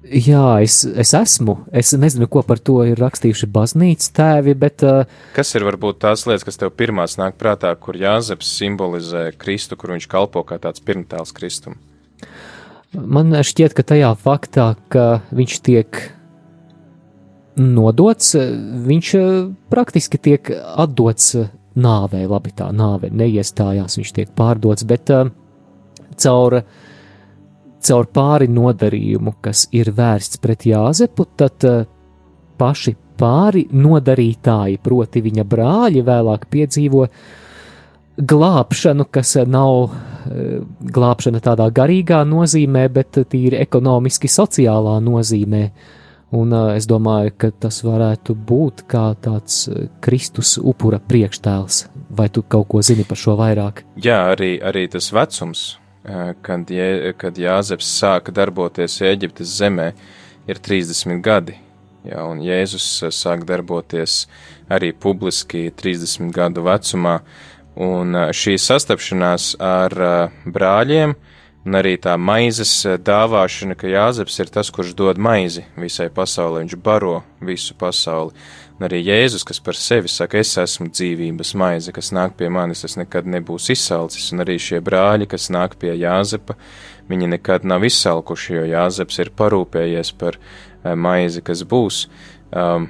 Jā, 0.03 0.59
es, 0.59 0.81
es 0.83 1.13
esmu. 1.15 1.61
Es 1.71 1.93
nezinu, 1.95 2.27
ko 2.27 2.41
par 2.43 2.59
to 2.59 2.81
ir 2.83 2.99
rakstījuši 2.99 3.47
baznīcas 3.55 4.11
tēvi, 4.17 4.55
bet. 4.59 4.83
Uh, 4.83 5.07
kas 5.37 5.55
ir 5.55 5.63
varbūt 5.63 6.01
tās 6.03 6.25
lietas, 6.27 6.43
kas 6.43 6.59
tev 6.59 6.73
pirmās 6.75 7.15
nāk 7.19 7.37
prātā, 7.39 7.71
kur 7.79 7.95
Jāzeps 7.95 8.49
simbolizē 8.57 9.29
Kristu, 9.39 9.79
kur 9.79 9.95
viņš 9.95 10.09
kalpo 10.11 10.43
kā 10.47 10.59
tāds 10.59 10.83
pirmtēls 10.83 11.31
Kristum? 11.37 11.79
Man 12.93 13.31
šķiet, 13.31 13.73
ka 13.77 13.87
tajā 13.93 14.11
faktā, 14.19 14.73
ka 14.91 15.23
viņš 15.33 15.55
tiek 15.65 16.01
nodots, 17.55 18.35
viņš 18.35 19.13
eh, 19.17 19.29
praktiski 19.71 20.19
tiek 20.19 20.51
atdots 20.51 21.31
nāvē. 21.79 22.25
Labi, 22.29 22.51
tā 22.53 22.67
nāve 22.75 23.09
neiestājās, 23.09 23.97
viņš 23.97 24.13
tiek 24.19 24.35
pārdots, 24.37 24.85
bet 24.89 25.09
uh, 25.15 25.31
caur, 26.19 26.59
caur 27.84 28.10
pāri 28.13 28.50
nodarījumu, 28.52 29.36
kas 29.43 29.67
ir 29.76 29.91
vērsts 29.96 30.41
pret 30.43 30.67
Jāzepu, 30.69 31.28
tad 31.38 31.67
uh, 31.69 31.84
paši 32.58 32.96
pāri 33.19 33.67
nodarītāji, 33.72 34.80
proti 34.84 35.22
viņa 35.24 35.46
brāļi, 35.48 36.02
vēlāk 36.06 36.50
piedzīvo 36.52 37.06
glābšanu, 38.17 39.08
kas 39.13 39.38
nav 39.50 39.93
Eh, 40.24 40.62
glābšana 40.80 41.41
tādā 41.43 41.65
garīgā 41.76 42.22
nozīmē, 42.28 42.86
bet 42.96 43.19
tīri 43.28 43.60
ekonomiski 43.60 44.30
sociālā 44.32 44.96
nozīmē. 45.04 45.65
Un 46.34 46.54
uh, 46.56 46.72
es 46.74 46.88
domāju, 46.89 47.36
ka 47.38 47.52
tas 47.62 47.84
varētu 47.86 48.34
būt 48.34 48.86
kā 48.89 49.04
tāds 49.22 49.67
eh, 49.69 49.84
Kristus 50.02 50.56
upura 50.58 50.98
priekštēls. 50.98 51.84
Vai 52.17 52.30
tu 52.34 52.41
kaut 52.41 52.72
ko 52.72 52.82
zini 52.82 53.06
par 53.06 53.19
šo 53.19 53.36
vairāk? 53.38 53.84
Jā, 54.02 54.24
arī, 54.32 54.56
arī 54.63 54.88
tas 54.96 55.12
vecums, 55.13 55.76
kad, 56.03 56.69
je, 56.69 57.13
kad 57.17 57.37
Jāzeps 57.39 57.87
sāka 57.99 58.33
darboties 58.35 58.99
Eģiptes 59.01 59.57
zemē, 59.59 59.91
ir 60.47 60.59
30 60.59 61.21
gadi. 61.23 61.57
Jā, 62.03 62.25
un 62.27 62.41
Jēzus 62.43 62.85
sāk 63.15 63.45
darboties 63.47 64.25
arī 64.71 64.91
publiski 64.91 65.69
30 65.71 66.33
gadu 66.35 66.65
vecumā. 66.65 67.21
Un 67.79 68.17
šī 68.35 68.57
sastapšanās 68.59 69.53
ar 69.63 69.95
brāļiem 70.43 71.15
un 71.63 71.77
arī 71.79 71.95
tā 72.03 72.17
maizes 72.19 72.73
dāvāšana, 73.07 73.77
ka 73.79 73.87
Jāzeps 73.87 74.35
ir 74.43 74.51
tas, 74.51 74.69
kurš 74.73 74.91
dod 74.99 75.17
maizi 75.21 75.63
visai 75.79 76.09
pasaulē, 76.13 76.65
viņš 76.65 76.75
baro 76.83 77.21
visu 77.39 77.75
pasauli. 77.79 78.35
Un 78.79 78.88
arī 78.88 79.03
Jēzus, 79.03 79.45
kas 79.45 79.62
par 79.63 79.77
sevi 79.77 80.09
saka, 80.09 80.39
es 80.41 80.55
esmu 80.57 80.89
dzīvības 80.89 81.53
maize, 81.62 81.93
kas 81.93 82.09
nāk 82.15 82.33
pie 82.39 82.49
manis, 82.49 82.81
tas 82.81 82.97
nekad 82.97 83.29
nebūs 83.29 83.69
izsalcis, 83.73 84.31
un 84.33 84.41
arī 84.43 84.57
šie 84.62 84.81
brāļi, 84.83 85.29
kas 85.29 85.51
nāk 85.53 85.77
pie 85.81 85.93
Jāzepa, 85.93 86.57
viņi 87.12 87.29
nekad 87.36 87.67
nav 87.69 87.86
izsalkuši, 87.86 88.57
jo 88.57 88.65
Jāzeps 88.73 89.21
ir 89.21 89.31
parūpējies 89.38 90.12
par 90.17 90.41
maizi, 90.83 91.45
kas 91.45 91.62
būs. 91.69 92.07
Um, 92.49 92.89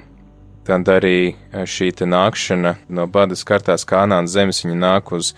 Tad 0.63 0.87
arī 0.87 1.33
e, 1.51 1.65
šī 1.67 1.89
nākšana 2.07 2.77
no 2.95 3.03
badas 3.11 3.43
kartās 3.43 3.83
Kanānas 3.83 4.31
zemes, 4.31 4.61
viņa 4.63 4.77
nāk 4.79 5.11
uz 5.11 5.33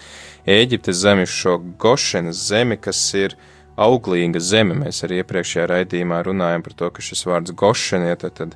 Ēģiptes 0.46 1.00
zemi, 1.02 1.26
šo 1.26 1.58
Gošenas 1.82 2.44
zemi, 2.52 2.78
kas 2.78 3.00
ir 3.18 3.34
auglīga 3.76 4.38
zeme. 4.40 4.78
Mēs 4.78 5.02
arī 5.04 5.24
iepriekšējā 5.24 5.66
raidījumā 5.72 6.22
runājam 6.28 6.62
par 6.68 6.76
to, 6.78 6.92
ka 6.94 7.02
šis 7.02 7.26
vārds 7.26 7.56
Gošena 7.58 8.12
ja, 8.12 8.20
tad, 8.22 8.36
tad, 8.38 8.54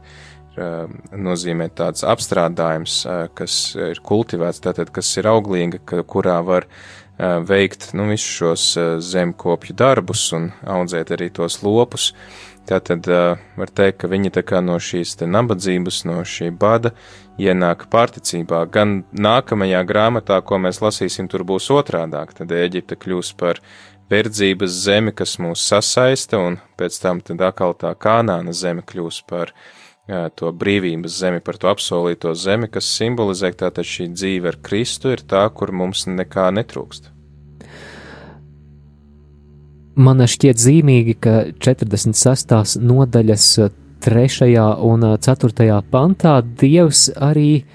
nozīmē 1.15 1.69
tāds 1.76 2.06
apstrādājums, 2.08 3.02
uh, 3.08 3.26
kas 3.34 3.60
ir 3.76 4.02
kultivēts, 4.06 4.63
tātad, 4.65 4.93
kas 4.95 5.12
ir 5.22 5.30
auglīga, 5.32 5.82
kurā 6.10 6.39
var 6.45 6.67
uh, 6.67 7.39
veikt 7.45 7.91
nu, 7.98 8.10
visus 8.12 8.36
šos 8.41 8.67
zemkopju 9.12 9.78
darbus 9.80 10.30
un 10.38 10.52
audzēt 10.67 11.15
arī 11.15 11.32
tos 11.39 11.62
lopus. 11.63 12.12
Uh, 12.13 12.50
Tātad 12.69 13.08
var 13.58 13.72
teikt, 13.74 14.04
ka 14.04 14.08
viņi 14.12 14.30
tā 14.36 14.43
kā 14.45 14.60
no 14.62 14.76
šīs 14.78 15.15
nabadzības, 15.26 16.04
no 16.06 16.22
šī 16.22 16.52
bada 16.54 16.91
ienāk 17.41 17.88
pārticībā. 17.89 18.62
Gan 18.69 19.06
nākamajā 19.10 19.82
grāmatā, 19.89 20.38
ko 20.45 20.60
mēs 20.62 20.82
lasīsim, 20.84 21.30
tur 21.32 21.48
būs 21.50 21.72
otrādāk. 21.74 22.36
Tad 22.38 22.54
Eģipte 22.54 23.00
kļūs 23.00 23.34
par 23.39 23.63
verdzības 24.13 24.76
zemi, 24.86 25.15
kas 25.17 25.39
mūs 25.41 25.65
sasaista, 25.65 26.38
un 26.38 26.60
pēc 26.78 27.02
tam 27.02 27.24
tad 27.26 27.41
atkal 27.50 27.74
tā 27.74 27.95
kanāna 27.98 28.54
zeme 28.54 28.86
kļūs 28.86 29.24
par 29.30 29.50
jā, 29.50 29.79
to 30.10 30.52
brīvības 30.56 31.19
zemi, 31.22 31.41
par 31.45 31.60
to 31.62 31.69
apsolīto 31.69 32.34
zemi, 32.34 32.69
kas 32.72 32.89
simbolizē 32.98 33.52
tātad 33.54 33.86
šī 33.86 34.10
dzīve 34.15 34.54
ar 34.54 34.60
Kristu 34.65 35.13
ir 35.13 35.22
tā, 35.22 35.45
kur 35.54 35.72
mums 35.76 36.08
nekā 36.10 36.50
netrūkst. 36.58 37.12
Man 40.00 40.24
šķiet 40.24 40.62
zīmīgi, 40.62 41.17
ka 41.19 41.36
46. 41.60 42.80
nodaļas 42.80 43.45
3. 44.00 44.56
un 44.88 45.06
4. 45.19 45.69
pantā 45.91 46.39
Dievs 46.41 47.10
arī 47.19 47.65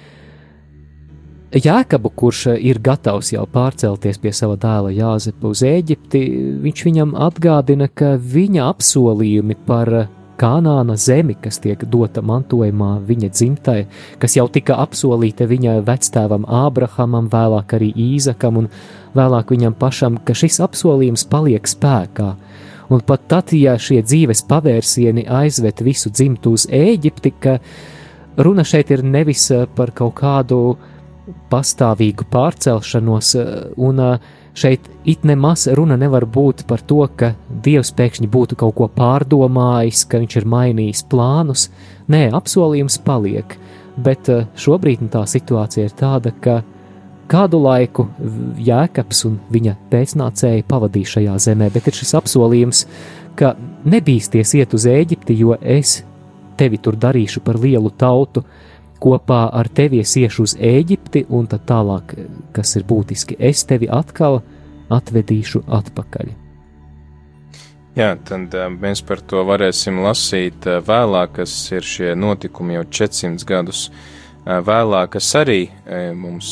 Jēkabu, 1.54 2.10
kurš 2.18 2.46
ir 2.56 2.80
gatavs 2.82 3.28
jau 3.30 3.44
pārcelties 3.46 4.18
pie 4.18 4.32
sava 4.34 4.56
dēla 4.58 4.90
Jāzepa 4.90 5.52
uz 5.52 5.62
Eģipti, 5.68 6.24
viņš 6.64 6.84
viņam 6.88 7.14
atgādina, 7.28 7.86
ka 7.86 8.16
viņa 8.18 8.64
apsolījumi 8.72 9.60
par 9.68 9.92
Kanāna 10.40 10.96
zemi, 11.00 11.36
kas 11.40 11.60
tiek 11.62 11.84
dota 11.90 12.22
mantojumā 12.24 12.98
viņa 13.06 13.30
dzimtai, 13.30 13.78
kas 14.22 14.36
jau 14.38 14.46
tika 14.52 14.78
apsolīta 14.82 15.48
viņa 15.50 15.78
vectēvam 15.86 16.46
Ābrahamam, 16.48 17.30
vēlāk 17.32 17.76
arī 17.78 17.90
Īzakam 17.94 18.62
un 18.62 18.70
vēlāk 19.14 19.54
viņam 19.54 19.76
pašam, 19.78 20.18
ka 20.18 20.36
šis 20.36 20.60
apsolījums 20.64 21.26
paliek 21.30 21.68
spēkā. 21.70 22.30
Un 22.92 23.00
pat 23.00 23.28
tad, 23.30 23.52
ja 23.56 23.78
šie 23.80 24.02
dzīves 24.04 24.44
pavērsieni 24.50 25.24
aizved 25.30 25.80
visu 25.86 26.10
dzimtu 26.12 26.56
uz 26.58 26.66
Ēģipti, 26.68 27.32
ka 27.40 27.58
runa 28.36 28.64
šeit 28.66 28.90
ir 28.92 29.04
nevis 29.06 29.46
par 29.74 29.94
kaut 29.96 30.18
kādu 30.20 30.60
uh, 30.74 30.90
pastāvīgu 31.52 32.26
pārcelšanos, 32.32 33.34
un 33.80 34.02
eh, 34.04 34.32
šeit 34.54 34.88
it 35.04 35.24
nemaz 35.26 35.66
runa 35.74 35.96
nevar 36.00 36.26
būt 36.26 36.64
par 36.68 36.82
to, 36.82 37.02
ka 37.16 37.34
Dievs 37.64 37.92
pēkšņi 37.96 38.28
būtu 38.30 38.58
kaut 38.60 38.74
ko 38.78 38.88
pārdomājis, 38.88 40.04
ka 40.08 40.20
viņš 40.22 40.36
ir 40.40 40.46
mainījis 40.50 41.04
plānus. 41.10 41.68
Nē, 42.10 42.28
apsolījums 42.36 43.00
paliek, 43.04 43.56
bet 43.96 44.30
eh, 44.30 44.46
šobrīd 44.56 45.04
tā 45.12 45.24
situācija 45.28 45.88
ir 45.88 45.98
tāda, 45.98 46.32
ka 46.40 46.62
kādu 47.30 47.60
laiku 47.64 48.06
Jēkabs 48.60 49.24
un 49.28 49.38
viņa 49.52 49.76
pēcnācēji 49.92 50.66
pavadīja 50.68 51.16
šajā 51.16 51.36
zemē, 51.48 51.70
bet 51.74 51.88
ir 51.88 51.96
šis 51.96 52.14
apsolījums, 52.20 52.84
ka 53.38 53.54
nebīsties 53.88 54.54
iet 54.60 54.74
uz 54.76 54.86
Eģipti, 54.90 55.36
jo 55.40 55.56
es 55.60 56.02
tevi 56.58 56.78
tur 56.78 56.98
darīšu 57.00 57.42
par 57.44 57.58
lielu 57.58 57.90
tautu, 57.98 58.44
kopā 59.04 59.42
ar 59.52 59.68
tevi 59.68 60.00
es 60.04 60.16
iešu 60.16 60.46
uz 60.48 60.56
Eģipti, 60.56 61.26
un 61.28 61.48
tad 61.50 61.66
tālāk, 61.68 62.16
kas 62.56 62.76
ir 62.78 62.86
būtiski, 62.88 63.36
es 63.38 63.64
tevi 63.68 63.90
atkal 63.92 64.40
atvedīšu 64.92 65.64
atpakaļ. 65.68 66.32
Jā, 67.94 68.16
tad 68.26 68.54
uh, 68.58 68.66
mēs 68.74 69.04
par 69.06 69.20
to 69.22 69.44
varēsim 69.46 70.00
lasīt 70.02 70.66
uh, 70.66 70.80
vēlāk, 70.82 71.36
kas 71.36 71.52
ir 71.70 71.86
šie 71.86 72.14
notikumi 72.18 72.74
jau 72.74 72.88
400 72.98 73.46
gadus 73.46 73.84
uh, 73.86 74.58
vēlāk, 74.66 75.12
kas 75.14 75.28
arī 75.38 75.60
mums, 76.18 76.48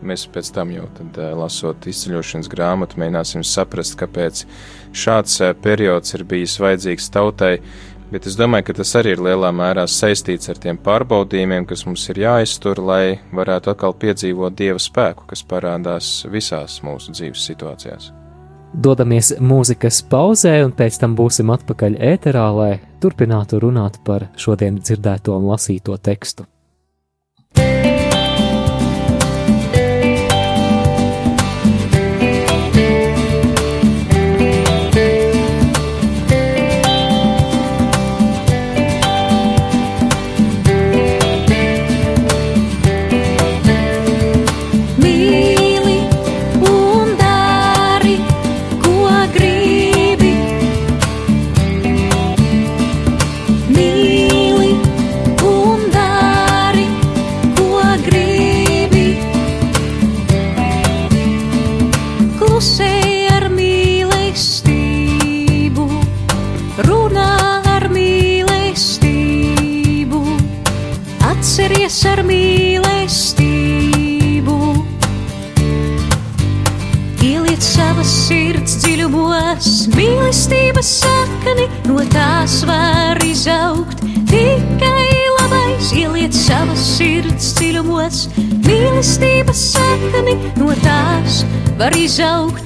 mēs 0.00 0.24
pēc 0.32 0.48
tam 0.56 0.72
jau 0.72 0.86
tad, 0.96 1.20
lasot 1.36 1.86
izceļošanas 1.92 2.48
grāmatu, 2.50 2.98
mēģināsim 3.02 3.44
saprast, 3.44 3.98
kāpēc 4.00 4.46
šāds 4.96 5.36
periods 5.60 6.16
ir 6.16 6.24
bijis 6.24 6.56
vajadzīgs 6.62 7.12
tautai, 7.12 7.52
Bet 8.06 8.26
es 8.30 8.36
domāju, 8.38 8.68
ka 8.68 8.76
tas 8.78 8.92
arī 9.00 9.16
ir 9.16 9.22
lielā 9.26 9.48
mērā 9.50 9.82
saistīts 9.90 10.46
ar 10.52 10.60
tiem 10.62 10.78
pārbaudījumiem, 10.78 11.66
kas 11.66 11.82
mums 11.88 12.04
ir 12.12 12.20
jāiztur, 12.22 12.78
lai 12.78 13.18
varētu 13.34 13.72
atkal 13.72 13.96
piedzīvot 13.98 14.54
dieva 14.54 14.78
spēku, 14.78 15.26
kas 15.32 15.42
parādās 15.42 16.10
visās 16.30 16.78
mūsu 16.86 17.16
dzīves 17.16 17.48
situācijās. 17.50 18.12
Dodamies 18.76 19.32
mūzikas 19.42 20.04
pauzē, 20.06 20.58
un 20.66 20.74
pēc 20.76 21.00
tam 21.02 21.14
būsim 21.18 21.50
atpakaļ 21.54 21.98
ēterā, 22.12 22.46
lai 22.54 22.72
turpinātu 23.02 23.58
runāt 23.62 23.98
par 24.06 24.28
šodien 24.38 24.78
dzirdēto 24.78 25.34
un 25.38 25.50
lasīto 25.50 25.96
tekstu. 25.98 26.46
Var 92.06 92.65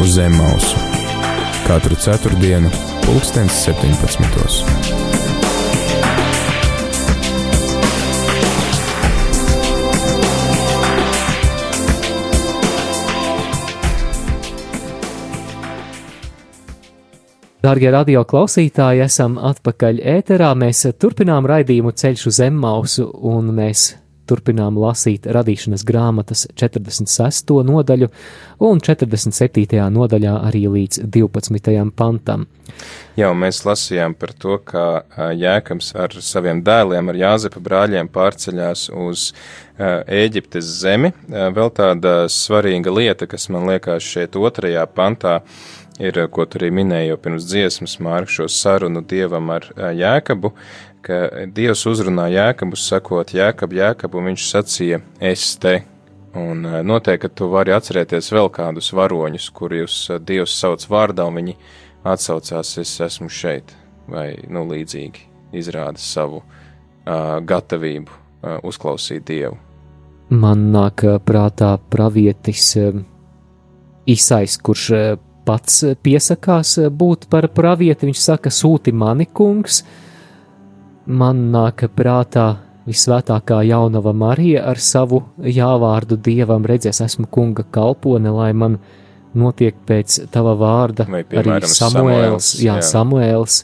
uz 0.00 0.14
zem 0.14 0.36
mausu. 0.36 0.76
Katru 1.66 1.96
ceturtdienu, 1.96 2.70
pulkstens 3.04 3.52
17. 3.64 4.98
Darbie 17.58 17.90
radio 17.90 18.22
klausītāji, 18.24 19.02
esam 19.04 19.34
atpakaļ 19.42 19.98
ēterā. 20.14 20.52
Mēs 20.56 20.86
turpinām 20.96 21.44
raidījumu 21.50 21.90
ceļš 21.92 22.28
uz 22.30 22.38
zemmausu, 22.38 23.10
un 23.28 23.50
mēs 23.56 23.90
turpinām 24.28 24.78
lasīt 24.80 25.26
radīšanas 25.26 25.84
grāmatas 25.88 26.46
46. 26.58 27.56
nodaļu 27.66 28.10
un 28.68 28.82
47. 28.84 29.80
nodaļā 29.94 30.34
arī 30.48 30.66
līdz 30.74 31.02
12. 31.08 31.74
pantam. 31.96 32.46
Jā, 33.18 33.32
mēs 33.34 33.64
lasījām 33.66 34.14
par 34.18 34.34
to, 34.38 34.58
kā 34.62 35.02
Jēkabs 35.34 35.90
ar 35.98 36.14
saviem 36.22 36.60
dēliem, 36.66 37.08
ar 37.10 37.18
Jāzepa 37.18 37.62
brāļiem 37.64 38.10
pārceļās 38.14 38.88
uz 38.94 39.32
Ēģiptes 39.78 40.70
zemi. 40.82 41.12
Vēl 41.28 41.72
tāda 41.74 42.20
svarīga 42.30 42.92
lieta, 42.94 43.26
kas 43.30 43.48
man 43.54 43.66
liekas 43.70 44.06
šeit 44.06 44.38
otrajā 44.38 44.84
pantā, 44.90 45.40
ir, 45.98 46.20
ko 46.30 46.46
tu 46.46 46.60
arī 46.60 46.70
minēji 46.74 47.12
jau 47.12 47.18
pirms 47.24 47.48
dziesmas, 47.50 47.98
Mārk, 48.04 48.30
šo 48.30 48.46
sarunu 48.50 49.02
dievam 49.06 49.50
ar 49.54 49.66
Jēkabu, 49.74 50.52
ka 51.04 51.46
Dievs 51.54 51.84
uzrunā 51.88 52.28
Jēkabu, 52.32 52.78
sakot, 52.78 53.32
Jēkab, 53.34 53.74
Jēkab, 53.76 54.16
un 54.18 54.30
viņš 54.30 54.46
sacīja, 54.48 55.00
es 55.20 55.54
te. 55.60 55.80
Un 56.38 56.62
noteikti, 56.86 57.24
ka 57.24 57.30
tu 57.40 57.48
vari 57.50 57.72
atcerēties 57.74 58.30
vēl 58.34 58.50
kādus 58.54 58.92
varoņus, 58.94 59.48
kurus 59.56 59.96
Dievs 60.22 60.54
sauc 60.60 60.84
vārdā, 60.90 61.26
un 61.26 61.40
viņi 61.40 61.54
atsaucās, 62.06 62.74
es 62.82 62.92
esmu 63.04 63.30
šeit, 63.32 63.72
vai, 64.10 64.30
nu, 64.52 64.66
līdzīgi 64.68 65.24
izrāda 65.58 66.00
savu 66.02 66.42
uh, 66.42 67.38
gatavību 67.40 68.12
uh, 68.12 68.58
uzklausīt 68.68 69.24
Dievu. 69.28 69.56
Man 70.28 70.68
nāk 70.74 71.06
prātā 71.24 71.72
pravietis 71.90 72.74
Isais, 74.08 74.58
kurš 74.60 74.84
pats 75.48 75.80
piesakās 76.04 76.74
būt 76.92 77.24
par 77.32 77.48
pravieti. 77.56 78.04
Viņš 78.08 78.20
saka, 78.20 78.52
sūti 78.52 78.92
mani 78.92 79.24
kungs, 79.32 79.80
uh, 79.80 80.07
man 81.08 81.48
nāk 81.52 81.86
prātā 81.96 82.48
visvētākā 82.88 83.62
jaunava 83.68 84.14
Marija 84.16 84.64
ar 84.70 84.80
savu 84.80 85.22
jāvārdu 85.42 86.20
dievam. 86.20 86.64
Redzēs, 86.68 87.02
esmu 87.04 87.28
kunga 87.32 87.64
kalpone, 87.72 88.32
lai 88.32 88.52
man 88.56 88.78
notiek 89.38 89.76
pēc 89.88 90.24
tava 90.32 90.56
vārda. 90.58 91.08
Vai, 91.08 91.24
piemēram, 91.28 91.58
arī 91.58 91.70
Samuēls, 91.72 92.54
jā, 92.62 92.78
jā. 92.78 92.86
Samuēls, 92.92 93.60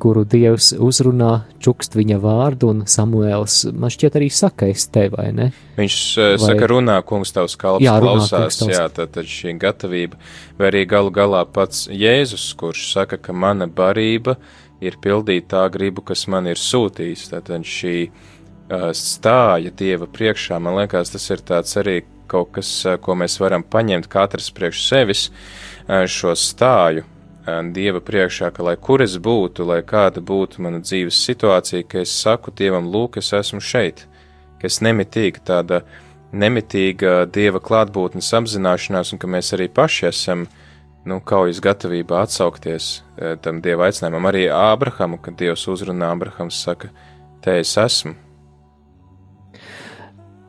kuru 0.00 0.24
dievs 0.28 0.70
uzrunā, 0.80 1.32
čukst 1.60 1.96
viņa 1.96 2.20
vārdu, 2.20 2.70
un 2.72 2.84
Samuēls 2.88 3.62
man 3.76 3.92
šķiet 3.92 4.16
arī 4.20 4.30
saka, 4.32 4.70
es 4.72 4.86
te 4.92 5.06
vai 5.12 5.28
ne? 5.36 5.50
Viņš 5.80 5.98
vai, 6.20 6.38
saka, 6.44 6.70
runā, 6.72 6.96
kungs 7.08 7.34
tavs 7.36 7.56
kalps 7.60 7.84
jā, 7.84 7.98
runā, 8.00 8.16
klausās, 8.22 8.60
tavs... 8.60 8.72
jā, 8.76 8.86
tad, 8.96 9.12
tad 9.16 9.28
šī 9.28 9.56
gatavība, 9.60 10.20
vai 10.60 10.72
arī 10.72 10.86
galu 10.88 11.12
galā 11.12 11.44
pats 11.48 11.86
Jēzus, 11.92 12.50
kurš 12.60 12.90
saka, 12.94 13.20
ka 13.20 13.36
mana 13.36 13.68
barība 13.68 14.38
ir 14.80 14.96
pildīt 15.02 15.50
tā 15.52 15.66
gribu, 15.72 16.02
kas 16.06 16.26
man 16.30 16.48
ir 16.50 16.60
sūtījis. 16.60 17.28
Tātad 17.34 17.66
šī 17.66 17.94
stāja 18.96 19.72
Dieva 19.76 20.08
priekšā, 20.10 20.60
man 20.62 20.78
liekas, 20.78 21.12
tas 21.14 21.30
ir 21.30 21.44
tāds 21.46 21.76
arī 21.80 22.00
kaut 22.30 22.52
kas, 22.54 22.70
ko 23.02 23.16
mēs 23.18 23.40
varam 23.42 23.64
paņemt 23.66 24.06
katrs 24.10 24.52
priekš 24.54 24.84
sevis, 24.86 25.24
šo 25.88 26.36
stāju 26.38 27.06
Dieva 27.74 27.98
priekšā, 28.04 28.52
ka 28.54 28.62
lai 28.62 28.76
kur 28.78 29.02
es 29.02 29.16
būtu, 29.18 29.66
lai 29.66 29.80
kāda 29.82 30.22
būtu 30.22 30.62
mana 30.62 30.78
dzīves 30.84 31.18
situācija, 31.26 31.88
ka 31.88 32.04
es 32.04 32.14
saku 32.14 32.54
Dievam, 32.54 32.86
lūk, 32.92 33.18
es 33.18 33.32
esmu 33.34 33.58
šeit, 33.64 34.04
ka 34.60 34.70
es 34.70 34.78
nemitīgi 34.84 35.42
tāda 35.48 35.82
nemitīga 36.30 37.24
Dieva 37.26 37.58
klātbūtnes 37.58 38.30
apzināšanās 38.38 39.10
un 39.16 39.18
ka 39.18 39.26
mēs 39.26 39.50
arī 39.56 39.66
paši 39.74 40.06
esam 40.12 40.44
uh, 40.46 40.69
nu, 41.08 41.20
kaujas 41.24 41.60
gatavībā 41.64 42.24
atsaukties 42.24 42.90
e, 43.16 43.36
tam 43.42 43.60
dieva 43.64 43.88
aicinājumam. 43.88 44.28
Arī 44.30 44.48
Ābrahamu, 44.52 45.20
kad 45.22 45.38
Dievs 45.40 45.66
uzrunā 45.70 46.10
Ābrahams, 46.14 46.60
saka, 46.66 46.90
te 47.44 47.60
es 47.62 47.76
esmu. 47.80 48.16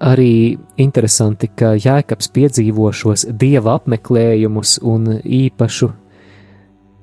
Arī 0.01 0.57
interesanti, 0.81 1.51
ka 1.53 1.75
Jēkabs 1.77 2.31
piedzīvo 2.33 2.89
šos 2.89 3.27
dieva 3.37 3.75
apmeklējumus 3.77 4.79
un 4.81 5.19
īpašu 5.21 5.91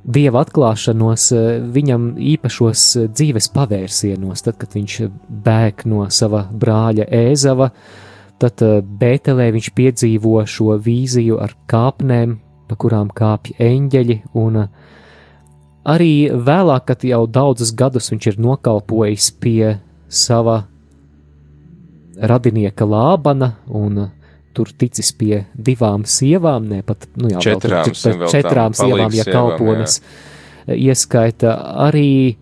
dieva 0.08 0.42
atklāšanos 0.42 1.28
e, 1.36 1.44
viņam 1.74 2.10
īpašos 2.34 2.84
dzīves 3.14 3.50
pavērsienos, 3.54 4.42
tad, 4.44 4.58
kad 4.60 4.74
viņš 4.74 4.98
bēg 5.46 5.86
no 5.90 6.08
sava 6.10 6.44
brāļa 6.50 7.06
Ēzava, 7.20 7.70
tad 8.42 8.66
e, 8.66 8.80
Bētelē 8.82 9.50
viņš 9.54 9.72
piedzīvo 9.78 10.42
šo 10.48 10.74
vīziju 10.82 11.38
ar 11.44 11.54
kāpnēm, 11.70 12.38
pa 12.68 12.76
kurām 12.78 13.10
kāpj 13.14 13.56
eņģeļi, 13.64 14.18
un 14.38 14.62
uh, 14.62 14.68
arī 15.88 16.12
vēlāk, 16.32 16.88
kad 16.90 17.06
jau 17.08 17.24
daudzus 17.26 17.72
gadus 17.76 18.10
viņš 18.12 18.30
ir 18.32 18.40
nokalpojis 18.44 19.30
pie 19.40 19.78
sava 20.08 20.62
radinieka 22.18 22.86
Lābana 22.88 23.52
un 23.66 24.02
uh, 24.04 24.10
tur 24.56 24.72
ticis 24.74 25.12
pie 25.14 25.44
divām 25.54 26.04
sievām, 26.08 26.66
ne 26.68 26.82
pat 26.86 27.06
nu 27.20 27.30
jā, 27.30 27.42
četrām, 27.50 27.86
vēl, 27.86 27.94
tur, 28.02 28.26
četrām 28.32 28.74
sievām, 28.74 29.14
ja 29.14 29.26
kalpones 29.28 30.00
jā. 30.00 30.78
ieskaita 30.90 31.54
arī 31.86 32.36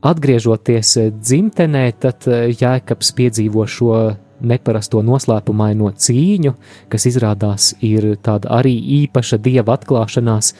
atgriežoties 0.00 0.96
dzimtenē, 1.20 1.84
tad 2.02 2.26
uh, 2.28 2.48
Jēkabs 2.50 3.14
piedzīvo 3.16 3.68
šo 3.68 3.94
neparasto 4.40 5.02
noslēpumaino 5.04 5.92
cīņu, 5.96 6.54
kas 6.92 7.06
izrādās 7.10 7.74
ir 7.84 8.14
tāda 8.24 8.50
arī 8.60 8.74
īpaša 9.02 9.40
dieva 9.42 9.76
atklāšanās. 9.78 10.54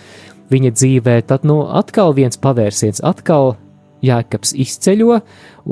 Viņa 0.51 0.73
dzīvē, 0.75 1.17
tad 1.31 1.45
nu 1.47 1.61
atkal 1.65 2.15
viens 2.17 2.41
pavērsiens, 2.41 3.03
atkal 3.07 3.55
Jēkabs 4.03 4.55
izceļo, 4.57 5.21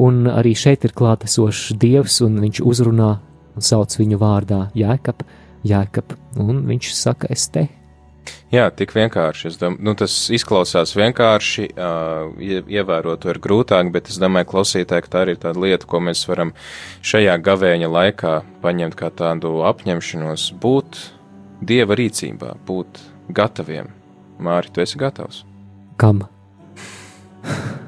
un 0.04 0.28
arī 0.30 0.52
šeit 0.58 0.84
ir 0.84 0.94
klātesošs 0.94 1.72
dievs, 1.80 2.20
un 2.26 2.38
viņš 2.44 2.60
uzrunā 2.62 3.14
un 3.56 3.64
sauc 3.64 3.96
viņu 3.98 4.20
vārdā 4.20 4.66
Jēkab, 4.78 5.24
Jēkab, 5.66 6.14
un 6.38 6.62
viņš 6.68 6.92
saka, 6.94 7.32
es 7.34 7.48
te 7.50 7.66
Jā, 8.48 8.70
tik 8.72 8.94
vienkārši. 8.96 9.50
Dom, 9.60 9.74
nu, 9.84 9.92
tas 9.98 10.12
izklausās 10.32 10.94
vienkārši, 10.96 11.66
uh, 11.76 12.32
ievērot 12.72 13.20
to 13.20 13.28
ir 13.34 13.40
grūtāk, 13.44 13.90
bet 13.92 14.08
es 14.08 14.16
domāju, 14.20 14.48
klausītāji, 14.54 15.04
ka 15.04 15.12
tā 15.12 15.20
arī 15.26 15.34
ir 15.36 15.42
tāda 15.42 15.60
lieta, 15.60 15.84
ko 15.84 16.00
mēs 16.00 16.24
varam 16.30 16.54
šajā 17.04 17.34
gavēņa 17.44 17.88
laikā 17.92 18.32
paņemt 18.64 18.96
kā 18.96 19.12
tādu 19.20 19.60
apņemšanos 19.68 20.48
būt 20.64 21.00
dieva 21.60 21.92
rīcībā, 22.00 22.54
būt 22.64 22.88
gataviem. 23.28 23.92
Māri, 24.40 24.72
tu 24.72 24.80
esi 24.80 24.96
gatavs? 24.96 25.44
Kam? 26.00 26.24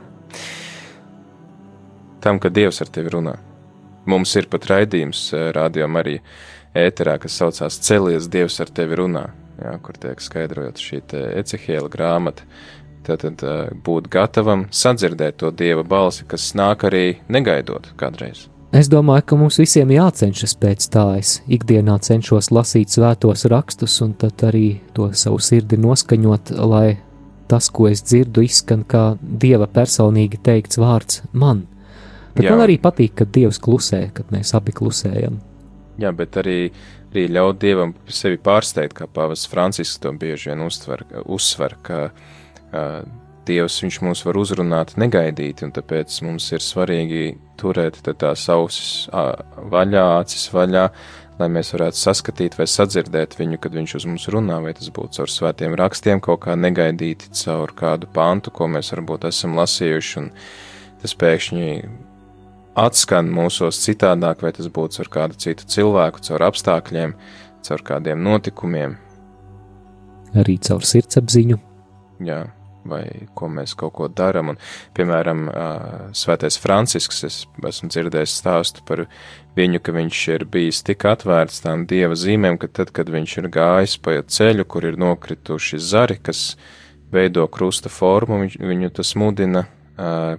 Tam, 2.21 2.37
ka 2.37 2.53
Dievs 2.53 2.85
ar 2.85 2.89
tevi 2.93 3.09
runā. 3.17 3.41
Mums 4.05 4.37
ir 4.37 4.45
pat 4.53 4.69
raidījums, 4.69 5.33
rādījumā 5.57 6.05
arī 6.05 6.21
ēterā, 6.77 7.17
kas 7.23 7.33
saucās 7.41 7.81
Celies, 7.81 8.29
Dievs 8.29 8.61
ar 8.61 8.69
tevi 8.77 8.95
runā 9.01 9.40
jā, 9.65 9.75
kur 9.85 9.99
tiek 10.01 10.23
skaidrot 10.23 10.81
šī 10.81 11.03
Ecehēla 11.41 11.91
grāmata. 11.93 12.47
Tātad 13.07 13.43
būt 13.85 14.11
gatavam 14.13 14.67
sadzirdēt 14.71 15.41
to 15.41 15.51
dieva 15.57 15.83
balsi, 15.83 16.27
kas 16.29 16.53
nāk 16.55 16.85
arī 16.89 17.21
negaidot 17.33 17.89
kādreiz. 18.01 18.47
Es 18.77 18.87
domāju, 18.87 19.25
ka 19.27 19.37
mums 19.41 19.57
visiem 19.59 19.91
jācenšas 19.91 20.53
pēc 20.61 20.85
tā. 20.95 21.07
Es 21.19 21.41
ikdienā 21.51 21.97
cenšos 22.07 22.53
lasīt 22.55 22.93
svētos 22.93 23.49
rakstus 23.51 23.97
un 24.05 24.13
tad 24.15 24.45
arī 24.47 24.79
to 24.95 25.09
savu 25.17 25.41
sirdi 25.43 25.81
noskaņot, 25.81 26.53
lai 26.71 27.01
tas, 27.51 27.67
ko 27.75 27.89
es 27.91 28.05
dzirdu, 28.07 28.45
izskan 28.47 28.85
kā 28.87 29.17
dieva 29.21 29.67
personīgi 29.67 30.39
teikts 30.47 30.79
vārds 30.79 31.25
man. 31.33 31.65
Bet 32.37 32.47
Jā. 32.47 32.55
man 32.55 32.69
arī 32.69 32.79
patīk, 32.79 33.17
kad 33.19 33.33
dievs 33.35 33.59
klusē, 33.59 34.05
kad 34.15 34.31
mēs 34.31 34.55
abi 34.55 34.75
klusējam. 34.77 35.41
Jā, 36.01 36.11
bet 36.17 36.39
arī 36.41 36.59
arī 37.11 37.27
ļaut 37.31 37.59
dievam 37.61 37.95
sevi 38.07 38.39
pārsteigt, 38.39 38.95
kā 38.95 39.09
pāvests 39.11 39.51
Francisks 39.51 39.99
to 40.03 40.13
bieži 40.15 40.53
vien 40.53 40.63
uztver, 40.63 41.03
uzsver, 41.27 41.77
ka 41.83 42.03
uh, 42.11 43.01
dievs 43.49 43.81
viņš 43.83 44.01
mūs 44.07 44.23
var 44.27 44.39
uzrunāt 44.39 44.95
negaidīti, 45.01 45.67
un 45.67 45.75
tāpēc 45.75 46.21
mums 46.27 46.51
ir 46.55 46.63
svarīgi 46.63 47.25
turēt 47.61 47.99
tās 48.07 48.47
ausis 48.53 49.09
vaļā, 49.11 50.05
acis 50.21 50.47
vaļā, 50.55 50.87
lai 51.41 51.49
mēs 51.51 51.73
varētu 51.75 51.99
saskatīt 51.99 52.59
vai 52.61 52.69
sadzirdēt 52.69 53.39
viņu, 53.41 53.59
kad 53.59 53.75
viņš 53.75 53.97
uz 53.99 54.07
mums 54.07 54.29
runā, 54.31 54.61
vai 54.63 54.75
tas 54.77 54.93
būtu 54.95 55.19
caur 55.19 55.33
svētiem 55.33 55.75
rakstiem, 55.81 56.21
kaut 56.23 56.45
kā 56.45 56.55
negaidīti 56.55 57.33
caur 57.43 57.73
kādu 57.75 58.11
pantu, 58.13 58.53
ko 58.55 58.69
mēs 58.71 58.93
varbūt 58.95 59.27
esam 59.33 59.57
lasījuši, 59.59 60.15
un 60.21 60.31
tas 61.01 61.17
pēkšņi 61.17 61.73
atskan 62.79 63.31
mūsos 63.33 63.81
citādāk, 63.83 64.45
vai 64.45 64.53
tas 64.57 64.69
būtu 64.71 65.03
ar 65.05 65.11
kādu 65.13 65.41
citu 65.41 65.67
cilvēku, 65.67 66.23
caur 66.29 66.47
apstākļiem, 66.51 67.17
caur 67.67 67.85
kādiem 67.87 68.23
notikumiem. 68.25 68.97
Arī 70.39 70.57
caur 70.63 70.87
sirdsapziņu. 70.87 71.59
Jā, 72.23 72.45
vai 72.87 73.05
ko 73.35 73.49
mēs 73.51 73.75
kaut 73.79 73.95
ko 73.97 74.09
darām. 74.09 74.55
Piemēram, 74.97 75.49
Svētais 76.17 76.59
Francisks, 76.61 77.25
es 77.27 77.39
esmu 77.67 77.91
dzirdējis 77.91 78.37
stāstu 78.43 78.85
par 78.87 79.07
viņu, 79.59 79.81
ka 79.83 79.95
viņš 79.97 80.21
ir 80.37 80.47
bijis 80.51 80.85
tik 80.87 81.05
atvērts 81.11 81.65
tām 81.65 81.87
dieva 81.91 82.17
zīmēm, 82.19 82.61
ka 82.61 82.71
tad, 82.71 82.95
kad 82.95 83.11
viņš 83.11 83.37
ir 83.43 83.51
gājis 83.53 83.99
pa 84.05 84.21
ceļu, 84.23 84.69
kur 84.71 84.87
ir 84.87 85.01
nokrituši 85.01 85.83
zari, 85.83 86.21
kas 86.23 86.55
veido 87.11 87.47
krusta 87.51 87.91
formu, 87.91 88.45
viņ, 88.45 88.57
viņu 88.63 88.95
tas 89.01 89.17
mudina 89.19 89.67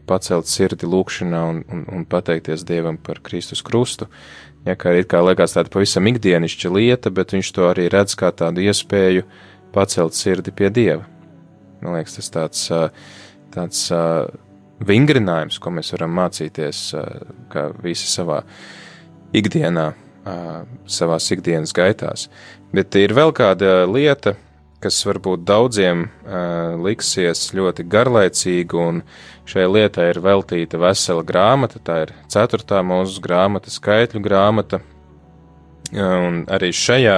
pacelt 0.07 0.49
sirdi 0.49 0.87
lūkšanā 0.89 1.41
un, 1.49 1.61
un, 1.71 1.83
un 1.93 2.05
pateikties 2.09 2.65
Dievam 2.67 2.97
par 2.97 3.21
Kristus 3.25 3.61
krustu. 3.65 4.07
Ja, 4.65 4.75
kā 4.77 4.93
it 4.97 5.09
kā 5.09 5.23
liekas 5.25 5.55
tāda 5.55 5.71
pavisam 5.73 6.05
ikdienišķa 6.09 6.69
lieta, 6.73 7.11
bet 7.13 7.33
viņš 7.33 7.49
to 7.55 7.65
arī 7.69 7.87
redz 7.89 8.13
kā 8.17 8.29
tādu 8.33 8.61
iespēju 8.61 9.25
pacelt 9.73 10.17
sirdi 10.17 10.53
pie 10.53 10.69
Dieva. 10.73 11.07
Man 11.81 11.97
liekas, 11.97 12.19
tas 12.19 12.29
tāds, 12.33 12.67
tāds 13.53 13.81
vingrinājums, 14.85 15.57
ko 15.61 15.73
mēs 15.73 15.93
varam 15.95 16.13
mācīties, 16.19 16.83
kā 17.49 17.67
visi 17.81 18.09
savā 18.11 18.43
ikdienā, 19.33 19.87
savās 20.85 21.31
ikdienas 21.33 21.73
gaitās. 21.73 22.27
Bet 22.73 22.95
ir 23.01 23.15
vēl 23.17 23.33
kāda 23.33 23.81
lieta, 23.89 24.35
kas 24.81 24.99
varbūt 25.07 25.43
daudziem 25.47 26.07
uh, 26.07 26.77
liksies 26.81 27.51
ļoti 27.57 27.85
garlaicīga, 27.91 28.79
un 28.79 29.01
šai 29.49 29.67
lietai 29.69 30.09
ir 30.11 30.21
veltīta 30.23 30.79
vesela 30.81 31.23
grāmata. 31.27 31.81
Tā 31.83 31.99
ir 32.05 32.15
ceturtā 32.31 32.81
mūsu 32.85 33.21
grāmata, 33.23 33.73
skaitļu 33.73 34.23
grāmata. 34.25 34.81
Un 35.91 36.45
arī 36.47 36.69
šajā 36.71 37.17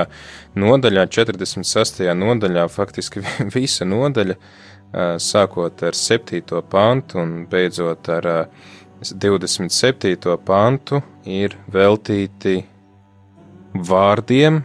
nodaļā, 0.57 1.05
46. 1.13 2.03
nodaļā, 2.17 2.67
faktiski 2.73 3.21
visa 3.55 3.87
nodaļa, 3.87 4.37
uh, 4.37 5.15
sākot 5.21 5.85
ar 5.85 5.97
7. 5.97 6.41
pantu 6.69 7.21
un 7.21 7.35
beidzot 7.51 8.09
ar 8.15 8.29
uh, 8.31 8.69
27. 9.03 10.37
pantu, 10.45 11.01
ir 11.27 11.57
veltīti 11.71 12.61
vārdiem, 13.73 14.61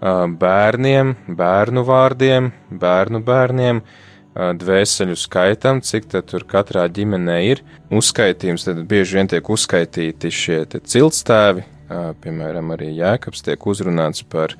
bērniem, 0.00 1.14
bērnu 1.36 1.84
vārdiem, 1.84 2.50
bērnu 2.70 3.20
bērniem, 3.24 3.82
dvēseļu 4.34 5.16
skaitam, 5.18 5.80
cik 5.84 6.06
tur 6.30 6.46
katrā 6.48 6.86
ģimenē 6.88 7.36
ir. 7.50 7.64
Uzskaitījums 7.92 8.64
tad 8.68 8.80
bieži 8.88 9.18
vien 9.18 9.28
tiek 9.28 9.50
uzskaitīti 9.50 10.30
šie 10.32 10.62
ciltstēvi, 10.70 11.66
piemēram, 12.22 12.72
arī 12.76 12.92
Jēkabs 12.94 13.44
tiek 13.44 13.66
uzrunāts 13.66 14.22
par, 14.22 14.54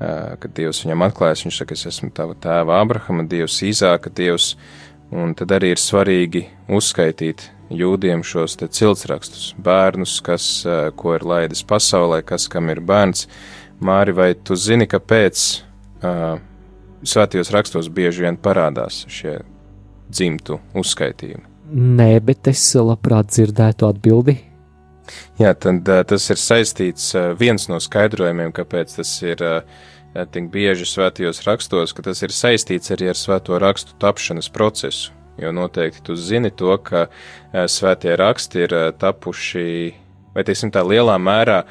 kad 0.00 0.50
Dievs 0.56 0.82
viņam 0.82 1.06
atklājas, 1.06 1.44
viņš 1.46 1.62
saka, 1.62 1.76
es 1.78 1.86
esmu 1.92 2.10
tava 2.16 2.34
tēva 2.34 2.80
Abrahama 2.82 3.28
Dievs, 3.28 3.60
Īzāka 3.68 4.10
Dievs, 4.10 4.56
un 5.12 5.36
tad 5.38 5.52
arī 5.54 5.74
ir 5.76 5.82
svarīgi 5.82 6.46
uzskaitīt 6.72 7.50
jūdiem 7.72 8.24
šos 8.26 8.56
te 8.60 8.66
ciltsrakstus, 8.68 9.52
bērnus, 9.60 10.18
kas, 10.24 10.46
ko 10.96 11.14
ir 11.16 11.24
laidis 11.28 11.62
pasaulē, 11.68 12.22
kas 12.26 12.48
kam 12.52 12.72
ir 12.72 12.80
bērns, 12.84 13.28
Māri, 13.82 14.14
vai 14.14 14.32
tu 14.38 14.56
zini, 14.58 14.86
kāpēc 14.86 15.40
uh, 16.06 16.36
svētajos 17.02 17.50
rakstos 17.54 17.88
bieži 17.92 18.26
vien 18.26 18.38
parādās 18.38 19.02
šie 19.10 19.40
dzimtu 20.12 20.60
uzskaitījumi? 20.78 21.48
Nē, 21.72 22.10
bet 22.22 22.50
es 22.52 22.62
labprāt 22.76 23.32
dzirdētu 23.32 23.88
atbildi. 23.88 24.36
Jā, 25.40 25.54
tad 25.58 25.88
uh, 25.88 26.02
tas 26.06 26.28
ir 26.30 26.38
saistīts 26.38 27.10
uh, 27.16 27.32
viens 27.38 27.66
no 27.70 27.80
skaidrojumiem, 27.82 28.52
kāpēc 28.54 28.94
tas 29.00 29.16
ir 29.24 29.42
uh, 29.42 29.82
tik 30.30 30.50
bieži 30.52 30.86
svētajos 30.86 31.42
rakstos, 31.48 31.96
ka 31.96 32.06
tas 32.06 32.22
ir 32.22 32.34
saistīts 32.36 32.92
arī 32.94 33.10
ar 33.10 33.18
svēto 33.18 33.58
rakstu 33.58 33.98
tapšanas 34.02 34.52
procesu. 34.52 35.10
Jo 35.40 35.48
noteikti 35.56 36.02
tu 36.04 36.14
zini 36.14 36.52
to, 36.54 36.76
ka 36.84 37.08
uh, 37.08 37.64
svētie 37.66 38.14
raksti 38.20 38.66
ir 38.66 38.78
uh, 38.78 38.88
tapuši, 38.94 39.68
vai 40.36 40.44
teiksim 40.46 40.70
tā 40.70 40.84
lielā 40.86 41.16
mērā 41.18 41.62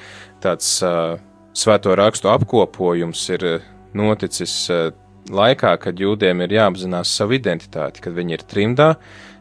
tāds 0.43 0.80
uh, 0.84 1.22
svēto 1.54 1.95
rakstu 1.95 2.32
apkopojums 2.32 3.24
ir 3.36 3.45
eh, 3.45 3.66
noticis 3.97 4.54
eh, 4.72 4.91
laikā, 5.32 5.76
kad 5.82 5.99
jūdiem 5.99 6.45
ir 6.45 6.58
jāapzinās 6.58 7.12
savu 7.18 7.38
identitāti, 7.38 8.04
kad 8.04 8.16
viņi 8.16 8.38
ir 8.38 8.45
trimdā, 8.47 8.89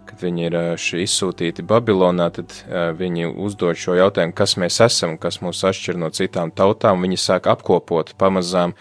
kad 0.09 0.25
viņi 0.25 0.47
ir 0.49 0.59
eh, 0.59 0.89
izsūtīti 1.05 1.67
Babilonā, 1.67 2.31
tad 2.35 2.55
viņi 2.99 3.31
uzdod 3.31 3.79
šo 3.79 3.97
jautājumu, 3.99 4.37
kas 4.37 4.57
mēs 4.61 4.81
esam, 4.87 5.17
kas 5.21 5.41
mūs 5.45 5.63
atšķir 5.71 6.01
no 6.01 6.11
citām 6.15 6.53
tautām, 6.53 7.03
viņi 7.07 7.21
sāk 7.21 7.51
apkopot 7.51 8.15
pamazām, 8.19 8.75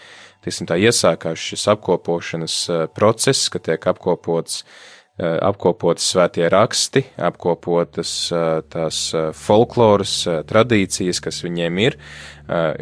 tiksim 0.44 0.68
tā 0.70 0.78
iesākās 0.80 1.50
šis 1.50 1.68
apkopošanas 1.74 2.56
process, 2.96 3.50
ka 3.52 3.62
tiek 3.62 3.86
apkopots 3.92 4.64
apkopotas 5.20 6.06
svētie 6.14 6.48
raksti, 6.48 7.02
apkopotas 7.20 8.12
tās 8.72 9.00
folkloras 9.36 10.14
tradīcijas, 10.48 11.20
kas 11.20 11.42
viņiem 11.44 11.80
ir, 11.84 11.96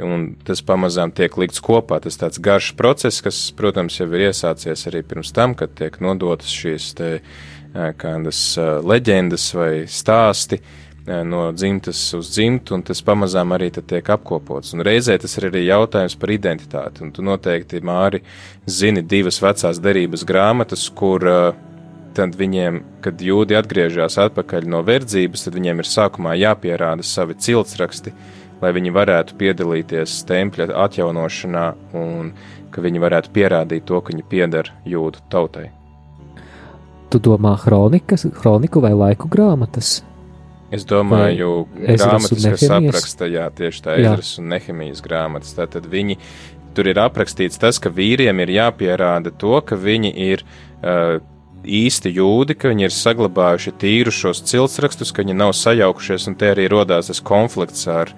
un 0.06 0.26
tas 0.46 0.62
pamazām 0.62 1.10
tiek 1.16 1.34
likts 1.40 1.62
kopā. 1.64 1.98
Tas 2.04 2.20
tāds 2.20 2.38
garš 2.42 2.72
process, 2.78 3.22
kas, 3.24 3.40
protams, 3.58 3.98
jau 3.98 4.06
ir 4.12 4.28
iesācies 4.28 4.86
arī 4.90 5.02
pirms 5.02 5.34
tam, 5.34 5.56
kad 5.58 5.74
tiek 5.78 5.98
nodotas 6.04 6.52
šīs 6.54 6.92
te 6.98 7.14
kādas 7.98 8.42
leģendas 8.86 9.50
vai 9.58 9.72
stāsti 9.90 10.60
no 11.24 11.46
dzimtas 11.56 12.00
uz 12.16 12.28
dzimtu, 12.34 12.74
un 12.76 12.82
tas 12.84 13.00
pamazām 13.04 13.54
arī 13.56 13.70
tiek 13.72 14.10
apkopots. 14.12 14.74
Un 14.76 14.84
reizē 14.84 15.16
tas 15.20 15.38
ir 15.40 15.48
arī 15.48 15.64
jautājums 15.64 16.18
par 16.20 16.32
identitāti, 16.34 17.00
un 17.04 17.12
tu 17.16 17.24
noteikti, 17.24 17.80
Māri, 17.80 18.20
zini 18.68 19.00
divas 19.00 19.40
vecās 19.40 19.80
derības 19.80 20.26
grāmatas, 20.28 20.84
kur 20.92 21.24
tad 22.18 22.34
viņiem, 22.38 22.82
kad 23.04 23.22
jūdi 23.22 23.56
atgriežas 23.58 24.18
atpakaļ 24.26 24.66
no 24.72 24.82
verdzības, 24.86 25.46
tad 25.46 25.56
viņiem 25.58 25.82
ir 25.82 25.88
sākumā 25.88 26.34
jāpierāda 26.38 27.06
savi 27.06 27.38
ciltsraksti, 27.38 28.12
lai 28.58 28.74
viņi 28.74 28.92
varētu 28.94 29.38
piedalīties 29.38 30.18
tempļa 30.26 30.72
atjaunošanā 30.86 31.66
un 31.98 32.32
ka 32.74 32.82
viņi 32.84 33.02
varētu 33.02 33.32
pierādīt 33.34 33.86
to, 33.88 34.00
ka 34.02 34.12
viņi 34.12 34.26
pieder 34.28 34.72
jūdu 34.88 35.22
tautai. 35.32 35.68
Tu 37.08 37.20
domā 37.24 37.54
kronikas, 37.62 38.26
kroniku 38.36 38.82
vai 38.84 38.92
laiku 38.92 39.30
grāmatas? 39.32 40.02
Es 40.74 40.84
domāju, 40.84 41.62
grāmatas, 41.78 42.44
kas 42.44 42.66
apraksta, 42.68 43.28
jā, 43.30 43.46
tieši 43.56 43.80
tā 43.86 43.94
Ezras 44.02 44.34
un 44.42 44.50
Nehemijas 44.52 45.00
grāmatas. 45.00 45.54
Tātad 45.56 45.86
viņi, 45.88 46.18
tur 46.76 46.90
ir 46.90 47.00
aprakstīts 47.00 47.56
tas, 47.62 47.78
ka 47.80 47.88
vīriem 47.94 48.42
ir 48.44 48.52
jāpierāda 48.58 49.32
to, 49.32 49.54
ka 49.64 49.78
viņi 49.80 50.12
ir 50.26 50.44
uh, 50.44 51.22
īsti 51.64 52.12
jūdi, 52.14 52.54
ka 52.58 52.70
viņi 52.70 52.86
ir 52.86 52.94
saglabājuši 52.94 53.74
tīru 53.80 54.12
šos 54.14 54.44
ciltsrakstus, 54.46 55.12
ka 55.12 55.24
viņi 55.24 55.38
nav 55.38 55.54
sajaukušies, 55.58 56.28
un 56.30 56.36
te 56.38 56.52
arī 56.52 56.68
rodās 56.70 57.10
tas 57.10 57.24
konflikts 57.24 57.88
ar 57.90 58.14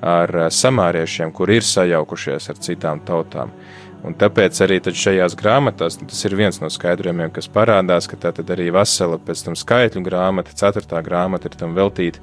ar 0.00 0.32
eh, 0.36 0.48
samāriešiem, 0.48 1.32
kur 1.32 1.50
ir 1.52 1.66
sajaukušies 1.66 2.50
ar 2.50 2.60
citām 2.64 3.02
tautām. 3.06 3.52
Un 4.00 4.14
tāpēc 4.16 4.56
arī 4.64 4.78
šajās 4.80 5.34
grāmatās 5.36 5.98
nu, 6.00 6.06
tas 6.08 6.24
ir 6.24 6.32
viens 6.38 6.56
no 6.62 6.70
skaidrojumiem, 6.72 7.28
kas 7.36 7.50
parādās, 7.52 8.08
ka 8.08 8.16
tā 8.16 8.32
arī 8.32 8.70
vesela 8.72 9.18
pēc 9.20 9.44
tam 9.44 9.56
skaitļu 9.60 10.00
grāmata, 10.06 10.56
ceturtā 10.56 11.02
grāmata 11.04 11.50
ir 11.50 11.58
tam 11.60 11.76
veltīta. 11.76 12.22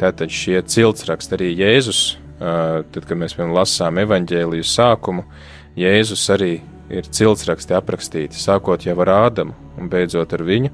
Tātad 0.00 0.34
šie 0.34 0.58
ciltsraksti 0.66 1.36
arī 1.36 1.52
Jēzus, 1.54 2.00
tad, 2.40 3.04
kad 3.06 3.14
mēs 3.14 3.36
piemēram 3.36 3.54
lasām 3.54 4.00
evaņģēliju 4.02 4.66
sākumu, 4.66 5.22
Jēzus 5.78 6.26
arī 6.34 6.56
ir 6.94 7.08
ciltsraksti 7.18 7.76
aprakstīti, 7.76 8.38
sākot 8.40 8.86
jau 8.86 8.96
ar 9.04 9.12
Ādamu 9.14 9.56
un 9.80 9.90
beidzot 9.92 10.32
ar 10.36 10.44
viņu. 10.46 10.70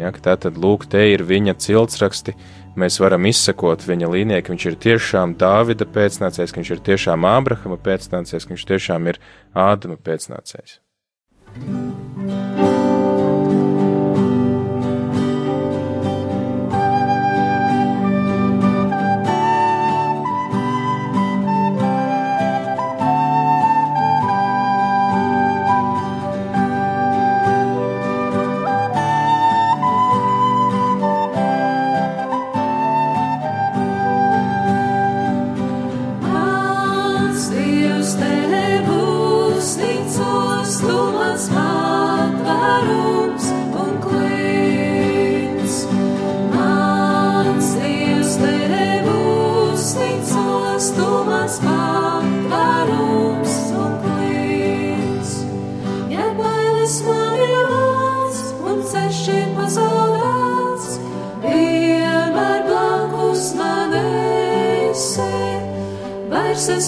Ja, 0.00 0.10
tā 0.12 0.36
tad 0.40 0.56
lūk, 0.60 0.86
te 0.90 1.02
ir 1.12 1.24
viņa 1.28 1.54
ciltsraksti, 1.62 2.34
mēs 2.80 2.96
varam 3.02 3.28
izsekot 3.28 3.84
viņa 3.86 4.08
līnijai, 4.12 4.44
ka 4.44 4.54
viņš 4.54 4.68
ir 4.70 4.78
tiešām 4.86 5.36
Dāvida 5.40 5.86
pēcnācējs, 5.88 6.54
ka 6.54 6.62
viņš 6.62 6.72
ir 6.76 6.86
tiešām 6.88 7.28
Ābrahama 7.28 7.78
pēcnācējs, 7.82 8.48
ka 8.48 8.56
viņš 8.56 8.70
tiešām 8.72 9.12
ir 9.12 9.20
Ādama 9.52 10.00
pēcnācējs. 10.00 10.80
es 11.60 12.11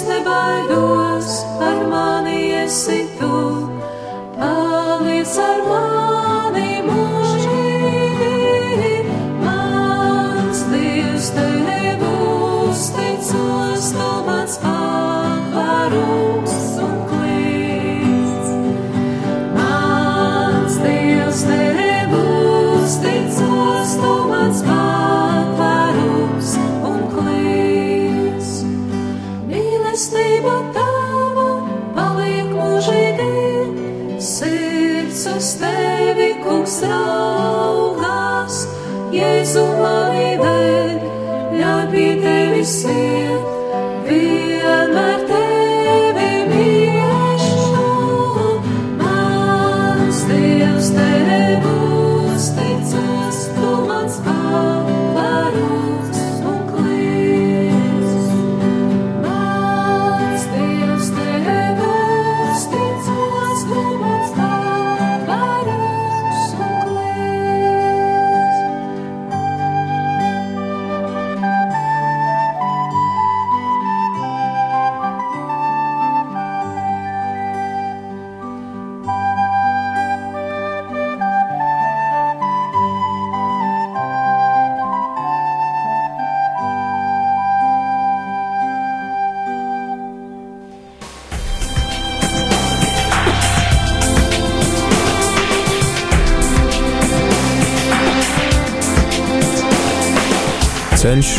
nebaidos, 0.07 0.71
ar 0.71 0.74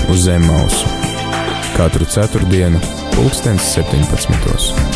uz 0.09 0.25
zem 0.27 0.45
mausu 0.45 0.85
katru 1.77 2.05
ceturtdienu, 2.05 2.79
pulkstens 3.15 3.73
17. 3.75 4.95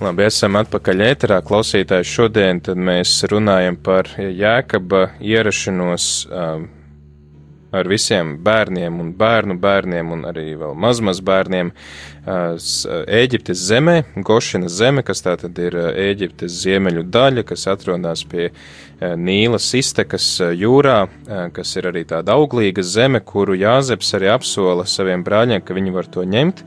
Labi, 0.00 0.24
esam 0.24 0.56
atpakaļ 0.56 1.04
ēterā. 1.10 1.42
Klausītāji, 1.44 2.08
šodien 2.08 2.62
mēs 2.80 3.18
runājam 3.28 3.76
par 3.76 4.08
Jēkaba 4.16 5.04
ierašanos 5.20 6.08
um, 6.30 6.68
ar 7.70 7.88
visiem 7.88 8.36
bērniem 8.44 9.00
un 9.02 9.10
bērnu 9.16 9.58
bērniem 9.60 10.12
un 10.14 10.24
arī 10.28 10.52
vēl 10.58 10.76
mazmaz 10.78 11.20
bērniem 11.24 11.72
Ēģiptes 12.28 13.60
zemē, 13.70 13.94
Gošinas 14.24 14.74
zeme, 14.76 15.00
kas 15.06 15.22
tā 15.24 15.32
tad 15.40 15.56
ir 15.62 15.76
Ēģiptes 15.76 16.58
ziemeļu 16.64 17.06
daļa, 17.08 17.44
kas 17.48 17.64
atrodas 17.72 18.24
pie 18.28 18.50
Nīlas 19.00 19.70
iztekas 19.78 20.26
jūrā, 20.58 20.98
kas 21.56 21.74
ir 21.80 21.88
arī 21.92 22.04
tāda 22.08 22.36
auglīga 22.36 22.84
zeme, 22.84 23.22
kuru 23.24 23.56
Jāzeps 23.56 24.12
arī 24.18 24.28
apsola 24.34 24.84
saviem 24.88 25.24
brāļiem, 25.24 25.64
ka 25.64 25.76
viņi 25.76 25.96
var 25.96 26.08
to 26.12 26.26
ņemt. 26.28 26.64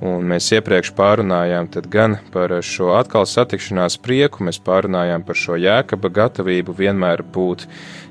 Un 0.00 0.24
mēs 0.24 0.46
iepriekš 0.56 0.94
pārunājām 0.96 1.66
gan 1.92 2.16
par 2.32 2.54
šo 2.64 2.94
atkal 2.96 3.26
satikšanās 3.28 3.98
prieku, 4.00 4.46
mēs 4.46 4.56
pārunājām 4.64 5.26
par 5.26 5.36
šo 5.36 5.58
jēkaba 5.60 6.08
gatavību 6.08 6.72
vienmēr 6.78 7.20
būt 7.34 7.66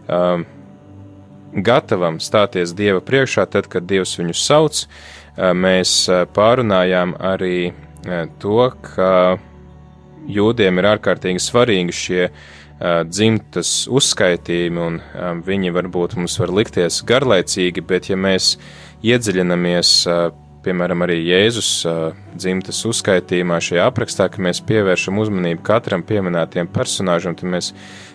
um, 0.05 0.45
gatavam 1.53 2.19
stāties 2.21 2.73
Dieva 2.77 3.01
priekšā, 3.05 3.45
tad, 3.49 3.69
kad 3.71 3.87
Dievs 3.89 4.17
viņu 4.19 4.35
sauc. 4.37 4.83
Mēs 5.37 5.93
pārunājām 6.35 7.15
arī 7.23 7.71
to, 8.41 8.59
ka 8.83 9.37
jūdiem 10.29 10.81
ir 10.81 10.89
ārkārtīgi 10.95 11.41
svarīgi 11.43 11.95
šie 11.95 12.25
dzimtas 12.79 13.71
uzskaitījumi, 13.91 14.83
un 14.83 14.99
viņi 15.45 15.73
varbūt 15.75 16.15
mums 16.19 16.37
var 16.39 16.53
likties 16.61 17.01
garlaicīgi, 17.07 17.83
bet 17.83 18.11
ja 18.11 18.19
mēs 18.19 18.53
iedziļinamies, 19.03 19.93
piemēram, 20.63 21.03
arī 21.03 21.17
Jēzus 21.23 21.71
dzimtas 22.35 22.79
uzskaitījumā 22.87 23.59
šajā 23.63 23.87
aprakstā, 23.87 24.27
ka 24.31 24.43
mēs 24.43 24.59
pievēršam 24.67 25.19
uzmanību 25.23 25.63
katram 25.67 26.03
pieminētiem 26.07 26.71
personāžam, 26.71 27.35
tad 27.39 27.51
mēs 27.51 27.73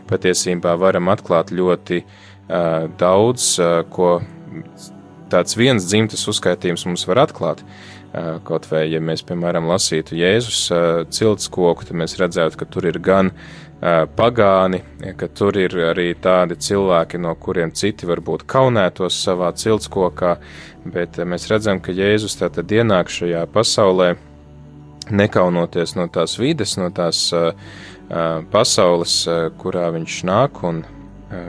patiesībā 0.08 0.74
varam 0.80 1.08
atklāt 1.12 1.52
ļoti 1.56 2.02
uh, 2.02 2.33
daudz, 2.48 3.56
ko 3.90 4.08
tāds 5.32 5.56
viens 5.58 5.84
dzimtas 5.88 6.26
uzskaitījums 6.30 6.86
mums 6.86 7.06
var 7.08 7.24
atklāt. 7.24 7.64
Kaut 8.46 8.68
vai, 8.70 8.84
ja 8.92 9.00
mēs, 9.02 9.24
piemēram, 9.26 9.66
lasītu 9.66 10.14
Jēzus 10.20 10.68
cilts 11.10 11.48
koku, 11.50 11.88
tad 11.88 11.98
mēs 11.98 12.14
redzētu, 12.20 12.60
ka 12.60 12.68
tur 12.70 12.86
ir 12.86 13.00
gan 13.02 13.32
pagāni, 14.14 14.84
ka 15.18 15.26
tur 15.34 15.58
ir 15.58 15.74
arī 15.90 16.12
tādi 16.22 16.54
cilvēki, 16.62 17.18
no 17.20 17.34
kuriem 17.34 17.72
citi 17.74 18.06
varbūt 18.06 18.46
kaunētos 18.46 19.18
savā 19.26 19.50
cilts 19.58 19.90
kokā, 19.90 20.36
bet 20.86 21.18
mēs 21.26 21.48
redzam, 21.50 21.82
ka 21.82 21.92
Jēzus 21.92 22.38
tātad 22.38 22.70
ienāk 22.70 23.10
šajā 23.10 23.42
pasaulē, 23.50 24.14
nekaunoties 25.10 25.96
no 25.98 26.06
tās 26.08 26.38
vides, 26.38 26.78
no 26.78 26.92
tās 26.94 27.26
pasaules, 28.54 29.16
kurā 29.58 29.90
viņš 29.98 30.22
nāk, 30.30 30.62
un 30.64 30.84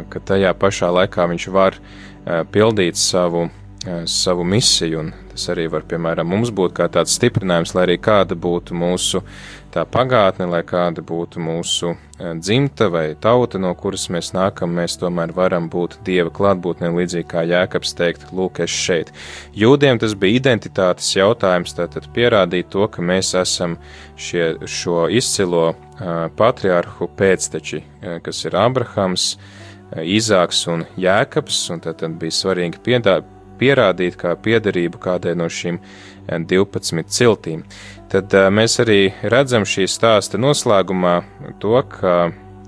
ka 0.10 0.22
tajā 0.32 0.54
pašā 0.58 0.92
laikā 0.94 1.28
viņš 1.32 1.48
var 1.54 1.78
uh, 1.80 2.42
pildīt 2.52 3.00
savu, 3.00 3.48
uh, 3.50 4.06
savu 4.10 4.46
misiju, 4.48 5.04
un 5.04 5.14
tas 5.32 5.50
arī 5.52 5.68
var, 5.72 5.86
piemēram, 5.90 6.28
mums 6.32 6.52
būt 6.56 6.76
kā 6.78 6.88
tāds 6.92 7.16
stiprinājums, 7.18 7.76
lai 7.76 7.86
arī 7.90 8.00
kāda 8.02 8.38
būtu 8.40 8.78
mūsu 8.78 9.22
tā 9.76 9.84
pagātne, 9.92 10.48
lai 10.48 10.62
kāda 10.64 11.04
būtu 11.04 11.42
mūsu 11.44 11.92
dzimta 12.16 12.88
vai 12.88 13.10
tauta, 13.20 13.60
no 13.60 13.74
kuras 13.76 14.06
mēs 14.14 14.32
nākam, 14.32 14.72
mēs 14.78 14.96
tomēr 15.02 15.34
varam 15.36 15.68
būt 15.72 15.98
Dieva 16.08 16.32
klātbūtnē, 16.32 16.94
līdzīgi 16.96 17.28
kā 17.28 17.44
Jēkabs 17.44 17.92
teikt, 18.00 18.30
lūk, 18.32 18.62
es 18.64 18.72
šeit. 18.72 19.12
Jūdiem 19.52 20.00
tas 20.00 20.16
bija 20.16 20.40
identitātes 20.40 21.12
jautājums, 21.18 21.76
tātad 21.76 22.08
pierādīt 22.16 22.72
to, 22.72 22.88
ka 22.88 23.04
mēs 23.04 23.34
esam 23.36 23.76
šie, 24.16 24.54
šo 24.64 25.10
izcilo 25.12 25.74
patriarhu 26.40 27.12
pēcteči, 27.20 27.84
kas 28.24 28.42
ir 28.48 28.56
Abrahams, 28.64 29.34
uh, 29.36 29.55
Īzāks 29.96 30.66
un 30.72 30.84
Jēkabs, 31.00 31.62
un 31.72 31.82
tad, 31.84 32.02
tad 32.02 32.18
bija 32.20 32.36
svarīgi 32.36 32.82
piedā, 32.84 33.20
pierādīt 33.60 34.18
kā 34.20 34.34
piederību 34.36 35.00
kādai 35.00 35.36
no 35.40 35.48
šīm 35.48 35.80
uh, 35.80 35.86
12 36.28 37.08
ciltīm. 37.08 37.64
Tad 38.12 38.34
uh, 38.34 38.50
mēs 38.52 38.80
arī 38.84 39.14
redzam 39.24 39.66
šī 39.68 39.88
stāsta 39.90 40.40
noslēgumā 40.42 41.20
to, 41.62 41.78
ka 41.92 42.16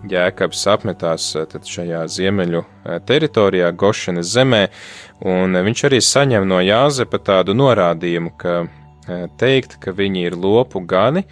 Jēkabs 0.08 0.62
apmetās 0.72 1.32
tad 1.52 1.66
šajā 1.68 2.04
ziemeļu 2.08 2.62
teritorijā, 3.10 3.72
Gošenes 3.76 4.30
zemē, 4.30 4.68
un 5.26 5.58
viņš 5.66 5.84
arī 5.90 6.00
saņem 6.06 6.46
no 6.48 6.62
Jāzepa 6.64 7.20
tādu 7.20 7.56
norādījumu, 7.58 8.32
ka 8.38 8.60
teikt, 9.42 9.80
ka 9.82 9.92
viņi 9.98 10.28
ir 10.30 10.38
lopu 10.38 10.84
gani, 10.86 11.26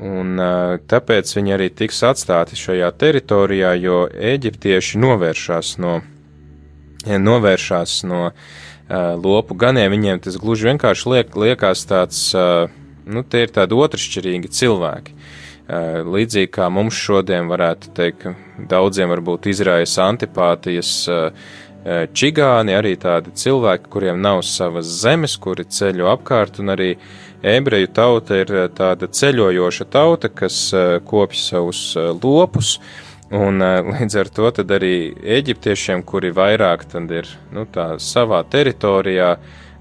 un 0.00 0.38
uh, 0.40 0.78
tāpēc 0.88 1.34
viņi 1.36 1.54
arī 1.56 1.68
tiks 1.74 2.02
atstāti 2.06 2.56
šajā 2.58 2.88
teritorijā, 2.98 3.74
jo 3.80 4.04
eģiptieši 4.08 5.00
novēršās 5.02 5.76
no, 5.82 5.98
novēršās 7.06 8.02
no 8.08 8.22
uh, 8.30 8.34
lopu 9.18 9.56
ganiem, 9.58 9.92
viņiem 9.92 10.22
tas 10.24 10.38
gluži 10.40 10.70
vienkārši 10.70 11.12
liek, 11.12 11.36
liekas 11.36 11.84
tāds, 11.90 12.24
uh, 12.36 12.70
nu, 13.04 13.24
tie 13.24 13.46
ir 13.46 13.54
tādi 13.54 13.78
otršķirīgi 13.78 14.52
cilvēki. 14.60 15.16
Uh, 15.16 16.02
Līdzīgi 16.12 16.50
kā 16.52 16.66
mums 16.72 16.98
šodien 16.98 17.46
varētu 17.50 17.92
teikt, 17.96 18.30
daudziem 18.68 19.12
varbūt 19.12 19.46
izraisa 19.52 20.08
antipātijas 20.10 20.94
uh, 21.08 21.28
uh, 21.30 22.04
čigāni, 22.12 22.74
arī 22.76 22.96
tādi 23.00 23.34
cilvēki, 23.38 23.90
kuriem 23.92 24.18
nav 24.22 24.42
savas 24.46 24.90
zemes, 25.02 25.36
kuri 25.40 25.64
ceļo 25.64 26.10
apkārt, 26.12 26.58
un 26.62 26.74
arī 26.74 26.96
ebreju 27.42 27.90
tauta 27.94 28.42
ir 28.42 28.52
uh, 28.54 28.66
tāda 28.72 29.08
ceļojoša 29.10 29.88
tauta, 29.92 30.30
kas 30.30 30.58
uh, 30.74 30.98
kopj 31.04 31.40
savus 31.42 31.86
uh, 31.96 32.12
lopus, 32.16 32.78
Un 33.32 33.64
līdz 33.64 34.16
ar 34.20 34.28
to 34.28 34.50
arī 34.76 34.96
eģiptiešiem, 35.16 36.02
kuri 36.04 36.28
vairāk 36.36 36.82
ir 37.16 37.30
nu, 37.48 37.64
savā 37.96 38.42
teritorijā, 38.44 39.38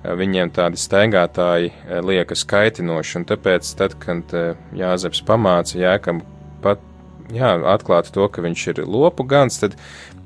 viņiem 0.07 0.53
tādi 0.55 0.79
staigātāji 0.79 1.73
uh, 1.73 1.99
liekas 1.99 2.45
kaitinoši. 2.47 3.17
Un 3.19 3.25
tāpēc, 3.27 3.73
tad, 3.75 3.97
kad 3.99 4.31
Jāzeps 4.71 5.19
pamāca 5.27 5.75
Jēkam 5.75 6.23
pat 6.63 6.79
jā, 7.35 7.51
atklāt 7.73 8.11
to, 8.15 8.27
ka 8.31 8.43
viņš 8.43 8.67
ir 8.71 8.81
lopu 8.85 9.25
gans, 9.27 9.59
tad 9.61 9.75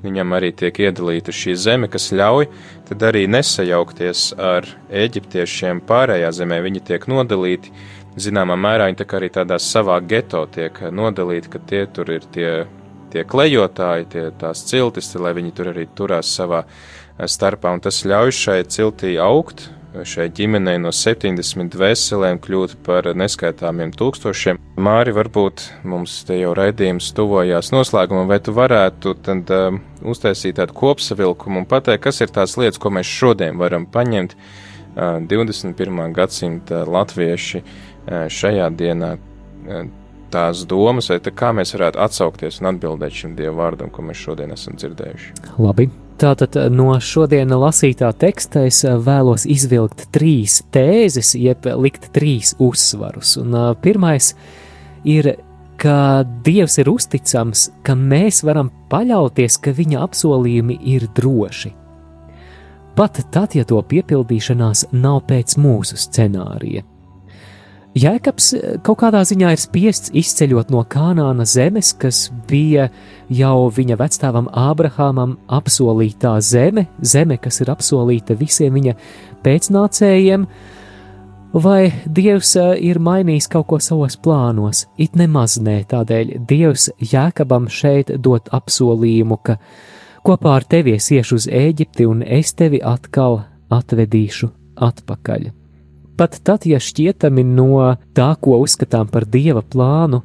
viņam 0.04 0.36
arī 0.36 0.52
tiek 0.52 0.80
iedalīta 0.86 1.34
šī 1.34 1.56
zeme, 1.58 1.90
kas 1.92 2.10
ļauj 2.12 2.48
tad 2.88 3.04
arī 3.08 3.26
nesajaukties 3.30 4.32
ar 4.38 4.68
eģiptiešiem 4.90 5.82
pārējā 5.88 6.32
zemē. 6.36 6.60
Viņi 6.66 6.84
tiek 6.92 7.06
nodalīti, 7.10 7.72
zināmā 8.20 8.58
mērā 8.60 8.90
viņi 8.90 9.00
tā 9.02 9.08
arī 9.18 9.30
tādā 9.32 9.60
savā 9.62 10.00
geto 10.04 10.44
tiek 10.52 10.82
nodalīti, 10.92 11.52
ka 11.52 11.62
tie 11.62 11.86
tur 11.86 12.12
ir 12.18 12.28
tie 12.34 12.50
tie 13.16 13.24
klejotāji, 13.24 14.08
tie 14.12 14.24
tās 14.38 14.64
ciltis, 14.68 15.14
lai 15.16 15.32
viņi 15.36 15.54
tur 15.56 15.70
arī 15.72 15.86
turās 15.96 16.30
savā 16.36 16.64
starpā, 17.16 17.72
un 17.72 17.80
tas 17.84 18.02
ļauj 18.04 18.34
šai 18.34 18.58
ciltī 18.68 19.14
augt, 19.22 19.68
šai 20.04 20.26
ģimenei 20.34 20.76
no 20.82 20.92
70 20.94 21.76
veselēm 21.80 22.40
kļūt 22.42 22.76
par 22.86 23.08
neskaitāmiem 23.16 23.92
tūkstošiem. 23.96 24.60
Māri, 24.82 25.14
varbūt 25.16 25.64
mums 25.88 26.18
te 26.28 26.38
jau 26.40 26.52
raidījums 26.56 27.12
tuvojās 27.16 27.72
noslēgumam, 27.74 28.28
vai 28.28 28.40
tu 28.44 28.54
varētu 28.56 29.14
tad 29.26 29.52
um, 29.56 29.80
uztaisīt 30.04 30.58
tādu 30.60 30.76
kopsavilkumu 30.76 31.62
un 31.62 31.68
pateikt, 31.70 32.04
kas 32.08 32.20
ir 32.24 32.32
tās 32.34 32.58
lietas, 32.60 32.80
ko 32.82 32.92
mēs 32.94 33.08
šodien 33.08 33.60
varam 33.60 33.86
paņemt 33.92 34.36
uh, 34.36 35.20
21. 35.24 36.02
gadsimta 36.16 36.84
latvieši 36.84 37.62
uh, 37.62 38.26
šajā 38.32 38.72
dienā. 38.76 39.14
Uh, 39.66 39.86
tās 40.32 40.64
domas, 40.68 41.10
vai 41.10 41.20
kā 41.20 41.52
mēs 41.56 41.74
varētu 41.76 42.00
atsaukties 42.02 42.60
un 42.60 42.72
atbildēt 42.72 43.14
šim 43.20 43.36
dievu 43.38 43.58
vārdam, 43.60 43.92
ko 43.92 44.04
mēs 44.06 44.20
šodien 44.22 44.52
esam 44.54 44.78
dzirdējuši. 44.78 45.32
Labi. 45.58 45.88
Tātad 46.16 46.56
eh, 46.56 46.70
no 46.72 46.94
šodienas 46.96 47.60
lasītā 47.60 48.08
teksta 48.16 48.64
es 48.68 48.82
eh, 48.84 48.96
vēlos 48.96 49.44
izvilkt 49.52 50.06
trīs 50.16 50.62
tēzes, 50.72 51.34
jeb 51.36 51.68
likt 51.76 52.08
trīs 52.16 52.54
uzsvarus. 52.62 53.36
Un, 53.42 53.52
uh, 53.52 53.74
pirmais 53.76 54.30
ir, 55.04 55.34
ka 55.76 56.24
Dievs 56.44 56.78
ir 56.80 56.88
uzticams, 56.88 57.68
ka 57.84 57.96
mēs 57.98 58.40
varam 58.48 58.72
paļauties, 58.90 59.60
ka 59.60 59.76
Viņa 59.76 60.00
apsolījumi 60.06 60.80
ir 60.94 61.08
droši. 61.16 61.74
Pat 62.96 63.20
tad, 63.28 63.52
ja 63.52 63.66
to 63.68 63.82
piepildīšanās 63.84 64.86
nav 64.96 65.26
pēc 65.28 65.58
mūsu 65.60 65.98
scenārija. 66.00 66.86
Jēkabs 67.96 68.50
eh, 68.52 68.64
kaut 68.84 68.98
kādā 69.00 69.22
ziņā 69.24 69.54
ir 69.54 69.60
spiests 69.60 70.12
izceļot 70.12 70.68
no 70.74 70.82
Kanāna 70.84 71.46
zemes, 71.48 71.94
kas 71.96 72.26
bija 72.48 72.90
jau 73.32 73.70
viņa 73.72 73.96
vecstāvam 73.96 74.50
Ābrahamam 74.52 75.38
apsolītā 75.48 76.34
zeme, 76.44 76.86
zeme, 77.00 77.38
kas 77.40 77.62
ir 77.64 77.72
apsolīta 77.72 78.36
visiem 78.36 78.76
viņa 78.76 78.96
pēcnācējiem, 79.46 80.44
vai 81.56 81.80
Dievs 82.04 82.52
eh, 82.60 82.74
ir 82.90 83.00
mainījis 83.00 83.48
kaut 83.56 83.70
ko 83.72 83.80
savos 83.80 84.20
plānos? 84.20 84.84
It 85.00 85.16
nemaz 85.16 85.56
nē, 85.56 85.80
tādēļ 85.88 86.36
Dievs 86.44 86.90
Jēkabam 87.00 87.70
šeit 87.72 88.12
dot 88.20 88.52
apsolījumu, 88.52 89.40
ka 89.40 89.56
kopā 90.26 90.58
ar 90.60 90.68
tevi 90.68 90.98
es 91.00 91.08
iešu 91.16 91.40
uz 91.40 91.48
Ēģipti 91.48 92.12
un 92.12 92.20
es 92.20 92.52
tevi 92.52 92.84
atkal 92.84 93.46
atvedīšu 93.72 94.52
atpakaļ. 94.84 95.54
Pat 96.16 96.38
tad, 96.48 96.64
ja 96.64 96.78
šķietami 96.80 97.44
no 97.44 97.82
tā, 98.16 98.30
ko 98.40 98.56
uzskatām 98.62 99.10
par 99.12 99.26
dieva 99.28 99.60
plānu, 99.60 100.22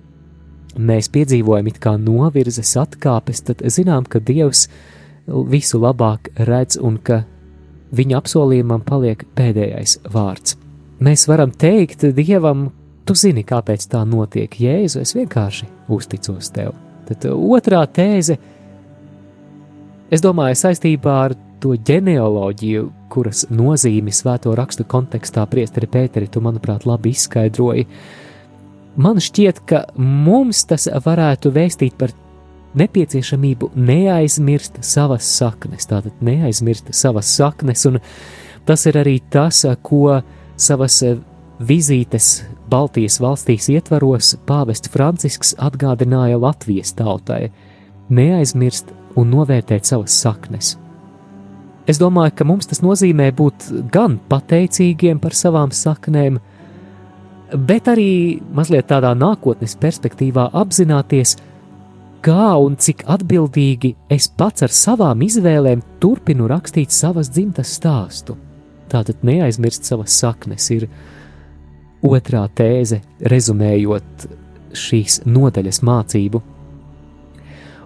mēs 0.80 1.10
piedzīvojam 1.12 1.68
it 1.68 1.82
kā 1.84 1.98
novirzes 2.00 2.78
atkāpes, 2.80 3.44
tad 3.50 3.64
zinām, 3.68 4.08
ka 4.08 4.24
dievs 4.24 4.70
visu 5.28 5.82
labāk 5.84 6.32
redz 6.48 6.80
un 6.80 6.96
ka 7.04 7.26
viņa 7.92 8.22
apsolījumam 8.22 8.86
paliek 8.88 9.26
pēdējais 9.36 10.00
vārds. 10.14 10.56
Mēs 11.04 11.26
varam 11.28 11.52
teikt 11.52 12.06
dievam, 12.16 12.70
tu 13.06 13.16
zini, 13.18 13.44
kāpēc 13.44 13.88
tā 13.92 14.06
notiek, 14.08 14.54
Jēzu, 14.64 15.02
es 15.04 15.16
vienkārši 15.18 15.68
uzticos 15.92 16.54
tev. 16.56 16.76
Tad 17.10 17.26
otrā 17.34 17.82
tēze, 17.92 18.38
es 20.08 20.24
domāju, 20.24 20.60
saistībā 20.62 21.16
ar 21.26 21.36
to 21.62 21.76
ģenealoģiju, 21.88 22.88
kuras 23.12 23.46
nozīmi 23.54 24.14
svēto 24.14 24.54
rakstu 24.58 24.86
kontekstā 24.90 25.46
priesteri 25.52 25.90
Pēteri, 25.92 26.30
tu, 26.32 26.42
manuprāt, 26.44 26.88
labi 26.90 27.14
izskaidroji. 27.16 27.86
Man 29.02 29.22
šķiet, 29.24 29.62
ka 29.70 29.86
mums 29.96 30.66
tas 30.68 30.90
varētu 31.06 31.52
vēstīt 31.56 31.96
par 32.00 32.14
nepieciešamību 32.78 33.72
neaizmirst 33.76 34.82
savas 34.86 35.28
saknes, 35.38 35.88
tātad 35.92 36.24
neaizmirst 36.24 36.92
savas 36.96 37.32
saknes, 37.32 37.86
un 37.90 38.00
tas 38.68 38.86
ir 38.88 39.00
arī 39.02 39.20
tas, 39.32 39.64
ko 39.84 40.22
savas 40.60 41.02
vizītes 41.62 42.42
Baltijas 42.72 43.20
valstīs 43.22 43.68
ietvaros 43.72 44.36
pāvests 44.48 44.92
Francisks 44.92 45.56
atgādināja 45.60 46.40
Latvijas 46.40 46.96
tautai- 46.96 47.52
neaizmirst 48.18 48.94
un 49.16 49.32
novērtēt 49.32 49.86
savas 49.86 50.16
saknes. 50.16 50.81
Es 51.90 51.98
domāju, 51.98 52.36
ka 52.38 52.46
mums 52.46 52.70
tas 52.70 52.84
nozīmē 52.84 53.32
būt 53.34 53.70
gan 53.94 54.20
pateicīgiem 54.30 55.20
par 55.22 55.34
savām 55.38 55.72
saknēm, 55.74 56.38
bet 57.58 57.90
arī 57.92 58.40
mazliet 58.54 58.88
tādā 58.92 59.16
nākotnes 59.18 59.74
perspektīvā 59.82 60.52
apzināties, 60.62 61.36
kā 62.22 62.52
un 62.62 62.78
cik 62.78 63.04
atbildīgi 63.10 63.96
es 64.14 64.30
pats 64.38 64.68
ar 64.68 64.74
savām 64.76 65.24
izvēlēm 65.26 65.82
turpinu 66.04 66.48
rakstīt 66.52 66.94
savas 66.94 67.32
dzimtas 67.34 67.74
stāstu. 67.80 68.38
Tātad 68.92 69.26
neaizmirst 69.26 69.88
savas 69.88 70.14
saknes 70.22 70.68
ir 70.76 70.88
otrā 72.06 72.44
tēze, 72.54 73.02
rezumējot 73.32 74.28
šīs 74.78 75.22
nodaļas 75.26 75.82
mācību. 75.88 76.42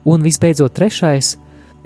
Un 0.05 0.21
visbeidzot, 0.25 0.73
trešais 0.75 1.35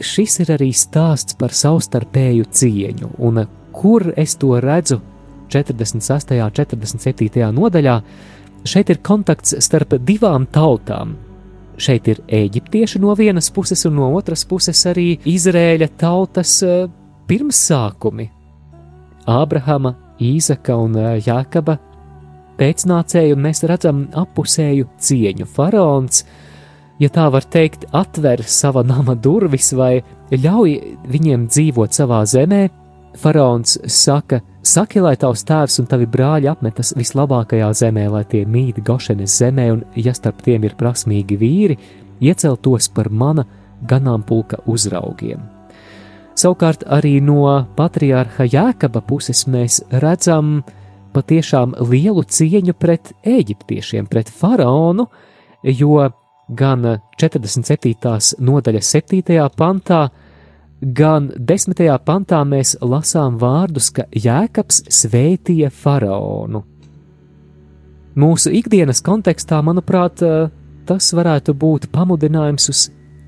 šis 0.02 0.40
ir 0.44 0.54
arī 0.56 0.70
stāsts 0.76 1.38
par 1.40 1.54
savstarpēju 1.56 2.50
cieņu, 2.52 3.14
un 3.20 3.46
kur 3.76 4.12
es 4.18 4.36
to 4.40 4.56
redzu 4.62 5.00
46. 5.50 6.36
un 6.44 6.54
47. 6.54 7.48
nodaļā, 7.56 7.96
šeit 8.68 8.92
ir 8.94 9.02
kontakts 9.06 9.56
starp 9.64 9.98
divām 10.06 10.46
tautām. 10.54 11.16
Šeit 11.80 12.10
ir 12.12 12.20
eģiptieši 12.28 13.00
no 13.00 13.14
vienas 13.16 13.48
puses, 13.56 13.86
un 13.88 13.96
no 14.02 14.10
otras 14.18 14.44
puses 14.46 14.82
arī 14.90 15.14
Izrēļa 15.24 15.88
tautas 16.00 16.58
eh, 16.68 16.90
pirmsākumi. 17.30 18.28
Ābrahama, 19.30 19.96
Īzaka 20.20 20.76
un 20.76 20.98
eh, 21.00 21.14
Jākaba 21.24 21.78
pēcnācēju, 22.60 23.38
un 23.38 23.46
mēs 23.48 23.64
redzam 23.70 24.04
apusēju 24.20 24.90
cieņu. 25.00 25.48
Faraons 25.56 26.26
ja 27.00 27.10
tā 27.10 27.30
var 27.32 27.46
teikt, 27.48 27.88
atver 27.96 28.44
sava 28.44 28.84
nama 28.84 29.16
durvis 29.16 29.72
vai 29.78 30.02
ļauj 30.32 30.76
viņiem 31.10 31.48
dzīvot 31.50 31.96
savā 31.96 32.22
zemē, 32.28 32.68
faraons 33.20 33.78
saka, 33.90 34.42
saki, 34.62 35.02
lai 35.04 35.16
tavs 35.20 35.46
tēvs 35.48 35.80
un 35.82 35.88
tavi 35.90 36.08
brāļi 36.10 36.50
apmetas 36.52 36.94
vislabākajā 36.98 37.70
zemē, 37.82 38.08
lai 38.14 38.26
tie 38.30 38.44
mīt 38.46 38.84
Gošenes 38.86 39.40
zemē, 39.42 39.70
un, 39.74 39.86
ja 39.96 40.14
starp 40.14 40.44
tiem 40.46 40.68
ir 40.68 40.76
prasmīgi 40.80 41.40
vīri, 41.40 41.80
ieceltos 42.22 42.90
par 42.94 43.10
mana 43.10 43.48
ganāmpulka 43.88 44.62
uzraugiem. 44.68 45.42
Savukārt 46.40 46.86
arī 46.88 47.18
no 47.24 47.44
patriārha 47.76 48.46
Jēkaba 48.48 49.02
puses 49.04 49.44
mēs 49.52 49.82
redzam 50.04 50.62
patiešām 51.16 51.74
lielu 51.90 52.24
cieņu 52.24 52.76
pret 52.80 53.12
eģiptiešiem, 53.28 54.08
pret 54.08 54.30
faraonu, 54.32 55.10
jo 55.64 56.06
gan 56.50 56.86
47. 57.20 57.94
nodaļas 58.40 58.92
7. 58.96 59.50
pantā, 59.58 60.02
gan 60.82 61.30
10. 61.38 61.84
pantā 62.06 62.42
mēs 62.48 62.76
lasām 62.82 63.38
vārdus, 63.42 63.92
ka 63.94 64.08
Jēkabs 64.12 64.84
svētīja 64.90 65.70
faraonu. 65.70 66.64
Mūsu 68.20 68.52
ikdienas 68.58 69.04
kontekstā, 69.06 69.62
manuprāt, 69.64 70.24
tas 70.90 71.14
varētu 71.14 71.54
būt 71.54 71.88
pamudinājums 71.94 72.70
uz 72.74 72.86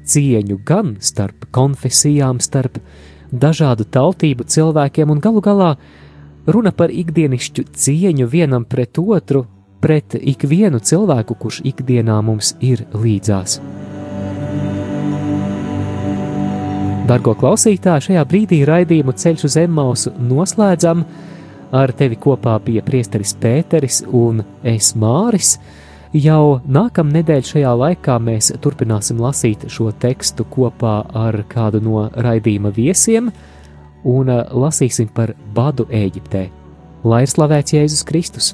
cieņu 0.09 0.57
gan 0.65 0.95
starp 0.99 1.45
konfesijām, 1.53 2.41
starp 2.41 2.79
dažādu 3.31 3.85
tautību 3.85 4.47
cilvēkiem, 4.49 5.11
un 5.13 5.21
galu 5.23 5.43
galā 5.45 5.75
runa 6.47 6.73
par 6.75 6.91
ikdienišķu 6.91 7.67
cieņu 7.71 8.27
vienam 8.27 8.65
pret 8.65 8.97
otru, 8.99 9.45
pret 9.81 10.15
ikvienu 10.15 10.79
cilvēku, 10.79 11.35
kurš 11.41 11.61
ikdienā 11.73 12.21
mums 12.25 12.53
ir 12.61 12.85
līdzās. 12.93 13.59
Dargo 17.09 17.33
klausītāji, 17.35 18.05
šajā 18.05 18.21
brīdī 18.29 18.61
raidījumu 18.63 19.11
ceļš 19.17 19.45
uz 19.49 19.57
Emmausu 19.59 20.13
noslēdzam. 20.21 21.01
Ar 21.75 21.91
tevi 21.97 22.15
kopā 22.19 22.53
bija 22.63 22.83
priesteris 22.87 23.33
Pēteris 23.41 24.03
un 24.07 24.43
es 24.63 24.93
Māris. 24.95 25.57
Jau 26.15 26.61
nākamnedēļ 26.67 27.43
šajā 27.47 27.73
laikā 27.81 28.15
mēs 28.23 28.51
turpināsim 28.63 29.19
lasīt 29.23 29.65
šo 29.71 29.89
tekstu 29.91 30.45
kopā 30.51 30.97
ar 31.15 31.41
kādu 31.51 31.83
no 31.83 32.05
raidījuma 32.11 32.71
viesiem 32.75 33.31
un 34.07 34.31
lasīsim 34.31 35.11
par 35.15 35.35
badu 35.55 35.89
Ēģiptē. 35.91 36.47
Lai 37.07 37.23
ir 37.25 37.31
slavēts 37.31 37.79
Jēzus 37.79 38.07
Kristus! 38.07 38.53